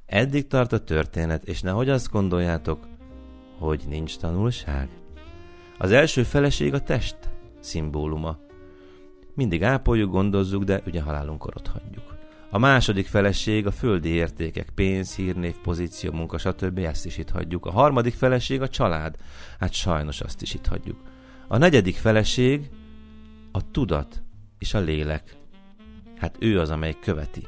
Eddig 0.06 0.46
tart 0.46 0.72
a 0.72 0.84
történet, 0.84 1.44
és 1.44 1.60
nehogy 1.60 1.88
azt 1.88 2.10
gondoljátok, 2.10 2.86
hogy 3.58 3.84
nincs 3.88 4.16
tanulság. 4.16 4.88
Az 5.78 5.90
első 5.90 6.22
feleség 6.22 6.74
a 6.74 6.80
test 6.80 7.31
szimbóluma. 7.62 8.38
Mindig 9.34 9.62
ápoljuk, 9.64 10.10
gondozzuk, 10.10 10.64
de 10.64 10.82
ugye 10.86 11.02
halálunkor 11.02 11.52
ott 11.56 11.66
hagyjuk. 11.66 12.16
A 12.50 12.58
második 12.58 13.06
feleség 13.06 13.66
a 13.66 13.70
földi 13.70 14.08
értékek, 14.08 14.70
pénz, 14.74 15.14
hírnév, 15.14 15.54
pozíció, 15.62 16.12
munka, 16.12 16.38
stb. 16.38 16.78
Ezt 16.78 17.06
is 17.06 17.18
itt 17.18 17.30
hagyjuk. 17.30 17.66
A 17.66 17.70
harmadik 17.70 18.14
feleség 18.14 18.60
a 18.62 18.68
család. 18.68 19.16
Hát 19.58 19.72
sajnos 19.72 20.20
azt 20.20 20.42
is 20.42 20.54
itt 20.54 20.66
hagyjuk. 20.66 20.98
A 21.48 21.56
negyedik 21.56 21.96
feleség 21.96 22.70
a 23.52 23.70
tudat 23.70 24.22
és 24.58 24.74
a 24.74 24.80
lélek. 24.80 25.36
Hát 26.16 26.36
ő 26.38 26.60
az, 26.60 26.70
amely 26.70 26.96
követi 27.00 27.46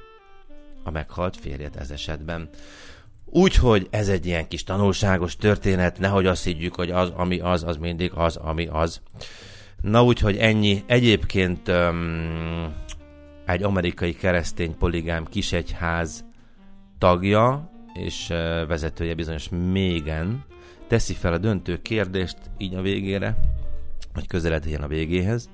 a 0.85 0.90
meghalt 0.90 1.37
férjet 1.37 1.77
ez 1.77 1.90
esetben. 1.90 2.48
Úgyhogy 3.24 3.87
ez 3.90 4.09
egy 4.09 4.27
ilyen 4.27 4.48
kis 4.48 4.64
tanulságos 4.64 5.37
történet, 5.37 5.98
nehogy 5.98 6.27
azt 6.27 6.44
higgyük, 6.44 6.74
hogy 6.74 6.90
az, 6.90 7.11
ami 7.11 7.38
az, 7.38 7.62
az 7.62 7.77
mindig 7.77 8.12
az, 8.14 8.37
ami 8.37 8.66
az. 8.66 9.00
Na 9.85 10.05
úgyhogy 10.05 10.37
ennyi. 10.37 10.83
Egyébként 10.87 11.68
um, 11.68 12.75
egy 13.47 13.62
amerikai 13.62 14.14
keresztény 14.14 14.77
poligám 14.77 15.25
kisegyház 15.25 16.25
tagja 16.99 17.70
és 17.94 18.29
uh, 18.31 18.66
vezetője 18.66 19.14
bizonyos 19.14 19.49
Mégen 19.73 20.44
teszi 20.88 21.14
fel 21.14 21.33
a 21.33 21.38
döntő 21.38 21.83
kérdést 21.83 22.37
így 22.59 22.75
a 22.75 22.81
végére, 22.81 23.37
hogy 24.14 24.27
közeledjen 24.27 24.83
a 24.83 24.88
végéhez 24.88 25.49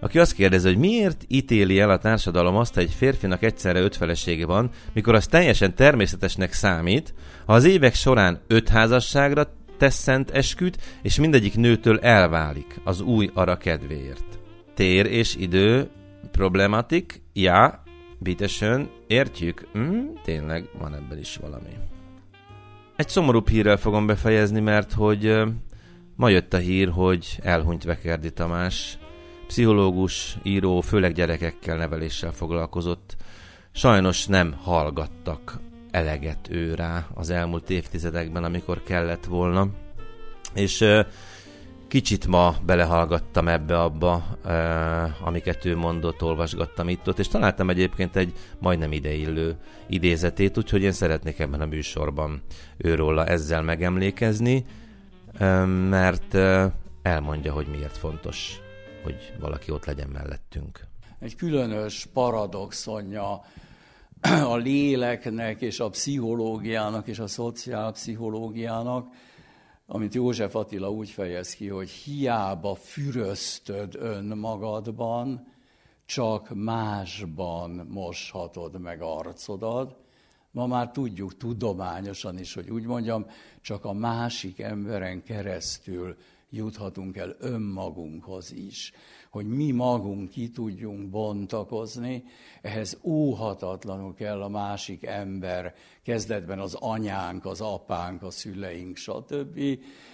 aki 0.00 0.18
azt 0.18 0.32
kérdezi, 0.32 0.68
hogy 0.68 0.78
miért 0.78 1.24
ítéli 1.28 1.80
el 1.80 1.90
a 1.90 1.98
társadalom 1.98 2.56
azt, 2.56 2.74
hogy 2.74 2.82
egy 2.82 2.94
férfinak 2.94 3.42
egyszerre 3.42 3.80
öt 3.80 3.96
felesége 3.96 4.46
van, 4.46 4.70
mikor 4.92 5.14
az 5.14 5.26
teljesen 5.26 5.74
természetesnek 5.74 6.52
számít, 6.52 7.14
ha 7.46 7.52
az 7.52 7.64
évek 7.64 7.94
során 7.94 8.40
öt 8.46 8.68
házasságra 8.68 9.46
tesz 9.84 9.94
szent 9.94 10.30
esküt, 10.30 10.78
és 11.02 11.18
mindegyik 11.18 11.56
nőtől 11.56 11.98
elválik 11.98 12.80
az 12.84 13.00
új 13.00 13.30
ara 13.34 13.56
kedvéért. 13.56 14.38
Tér 14.74 15.06
és 15.06 15.36
idő 15.36 15.90
problematik, 16.30 17.22
ja, 17.32 17.82
bitesön, 18.18 18.90
értjük, 19.06 19.68
mm, 19.78 20.06
tényleg 20.22 20.68
van 20.78 20.94
ebben 20.94 21.18
is 21.18 21.36
valami. 21.36 21.76
Egy 22.96 23.08
szomorúbb 23.08 23.48
hírrel 23.48 23.76
fogom 23.76 24.06
befejezni, 24.06 24.60
mert 24.60 24.92
hogy 24.92 25.42
ma 26.16 26.28
jött 26.28 26.54
a 26.54 26.58
hír, 26.58 26.88
hogy 26.88 27.38
elhunyt 27.42 27.84
Vekerdi 27.84 28.32
Tamás, 28.32 28.98
pszichológus, 29.46 30.38
író, 30.42 30.80
főleg 30.80 31.12
gyerekekkel 31.12 31.76
neveléssel 31.76 32.32
foglalkozott. 32.32 33.16
Sajnos 33.72 34.26
nem 34.26 34.54
hallgattak 34.62 35.60
eleget 35.94 36.48
ő 36.50 36.74
rá 36.74 37.06
az 37.14 37.30
elmúlt 37.30 37.70
évtizedekben, 37.70 38.44
amikor 38.44 38.82
kellett 38.82 39.24
volna. 39.24 39.68
És 40.54 40.84
kicsit 41.88 42.26
ma 42.26 42.56
belehallgattam 42.66 43.48
ebbe-abba, 43.48 44.38
amiket 45.24 45.64
ő 45.64 45.76
mondott, 45.76 46.22
olvasgattam 46.22 46.88
itt-ott, 46.88 47.18
és 47.18 47.28
találtam 47.28 47.70
egyébként 47.70 48.16
egy 48.16 48.32
majdnem 48.58 48.92
ideillő 48.92 49.56
idézetét, 49.86 50.58
úgyhogy 50.58 50.82
én 50.82 50.92
szeretnék 50.92 51.38
ebben 51.38 51.60
a 51.60 51.66
műsorban 51.66 52.42
őróla 52.76 53.26
ezzel 53.26 53.62
megemlékezni, 53.62 54.64
mert 55.88 56.34
elmondja, 57.02 57.52
hogy 57.52 57.66
miért 57.66 57.96
fontos 57.96 58.58
hogy 59.04 59.32
valaki 59.40 59.70
ott 59.70 59.84
legyen 59.84 60.08
mellettünk. 60.08 60.80
Egy 61.18 61.36
különös 61.36 62.06
paradoxonja 62.12 63.44
a 64.54 64.56
léleknek 64.56 65.60
és 65.60 65.80
a 65.80 65.88
pszichológiának 65.88 67.06
és 67.06 67.18
a 67.18 67.26
szociálpszichológiának, 67.26 69.14
amit 69.86 70.14
József 70.14 70.54
Attila 70.54 70.90
úgy 70.90 71.10
fejez 71.10 71.54
ki, 71.54 71.68
hogy 71.68 71.90
hiába 71.90 72.74
füröztöd 72.74 73.94
önmagadban, 73.94 75.46
csak 76.06 76.54
másban 76.54 77.70
moshatod 77.70 78.80
meg 78.80 79.02
arcodat. 79.02 79.96
Ma 80.50 80.66
már 80.66 80.90
tudjuk 80.90 81.36
tudományosan 81.36 82.38
is, 82.38 82.54
hogy 82.54 82.70
úgy 82.70 82.84
mondjam, 82.84 83.26
csak 83.60 83.84
a 83.84 83.92
másik 83.92 84.60
emberen 84.60 85.22
keresztül 85.22 86.16
juthatunk 86.50 87.16
el 87.16 87.36
önmagunkhoz 87.38 88.52
is, 88.52 88.92
hogy 89.34 89.46
mi 89.46 89.70
magunk 89.70 90.30
ki 90.30 90.50
tudjunk 90.50 91.10
bontakozni, 91.10 92.24
ehhez 92.62 92.98
óhatatlanul 93.02 94.14
kell 94.14 94.42
a 94.42 94.48
másik 94.48 95.06
ember, 95.06 95.74
kezdetben 96.02 96.58
az 96.58 96.74
anyánk, 96.74 97.44
az 97.44 97.60
apánk, 97.60 98.22
a 98.22 98.30
szüleink, 98.30 98.96
stb., 98.96 99.60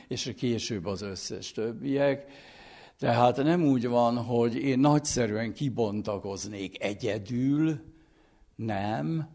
és 0.08 0.32
később 0.36 0.86
az 0.86 1.02
összes 1.02 1.52
többiek. 1.52 2.26
Tehát 2.98 3.36
nem 3.36 3.64
úgy 3.64 3.86
van, 3.86 4.16
hogy 4.16 4.54
én 4.54 4.78
nagyszerűen 4.78 5.52
kibontakoznék 5.52 6.82
egyedül, 6.82 7.80
nem, 8.56 9.28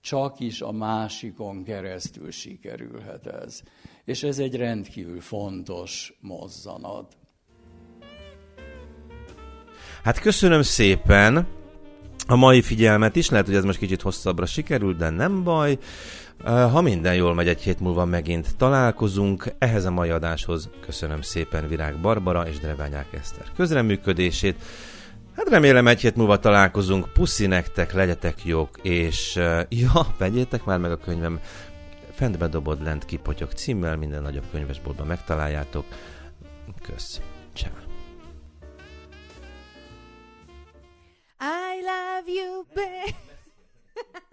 csak 0.00 0.40
is 0.40 0.60
a 0.60 0.72
másikon 0.72 1.64
keresztül 1.64 2.30
sikerülhet 2.30 3.26
ez 3.26 3.62
és 4.04 4.22
ez 4.22 4.38
egy 4.38 4.56
rendkívül 4.56 5.20
fontos 5.20 6.18
mozzanat. 6.20 7.19
Hát 10.02 10.20
köszönöm 10.20 10.62
szépen 10.62 11.46
a 12.26 12.36
mai 12.36 12.62
figyelmet 12.62 13.16
is, 13.16 13.30
lehet, 13.30 13.46
hogy 13.46 13.54
ez 13.54 13.64
most 13.64 13.78
kicsit 13.78 14.02
hosszabbra 14.02 14.46
sikerült, 14.46 14.96
de 14.96 15.10
nem 15.10 15.42
baj. 15.42 15.78
Ha 16.44 16.80
minden 16.80 17.14
jól 17.14 17.34
megy, 17.34 17.48
egy 17.48 17.60
hét 17.60 17.80
múlva 17.80 18.04
megint 18.04 18.56
találkozunk. 18.56 19.52
Ehhez 19.58 19.84
a 19.84 19.90
mai 19.90 20.10
adáshoz 20.10 20.68
köszönöm 20.86 21.22
szépen 21.22 21.68
Virág 21.68 22.00
Barbara 22.00 22.48
és 22.48 22.58
Dreványák 22.58 23.06
Eszter 23.20 23.44
közreműködését. 23.56 24.62
Hát 25.36 25.48
remélem 25.48 25.86
egy 25.86 26.00
hét 26.00 26.16
múlva 26.16 26.38
találkozunk. 26.38 27.12
Puszi 27.12 27.46
nektek, 27.46 27.92
legyetek 27.92 28.44
jók, 28.44 28.78
és 28.82 29.34
ja, 29.68 30.06
vegyétek 30.18 30.64
már 30.64 30.78
meg 30.78 30.90
a 30.90 30.96
könyvem 30.96 31.40
Fentbe 32.12 32.46
dobod, 32.46 32.82
lent 32.82 33.04
kipotyog 33.04 33.52
címmel, 33.52 33.96
minden 33.96 34.22
nagyobb 34.22 34.44
könyvesboltban 34.50 35.06
megtaláljátok. 35.06 35.84
Kösz. 36.82 37.20
Ciao. 37.54 37.89
have 42.20 42.28
you 42.28 42.66
been? 42.74 43.14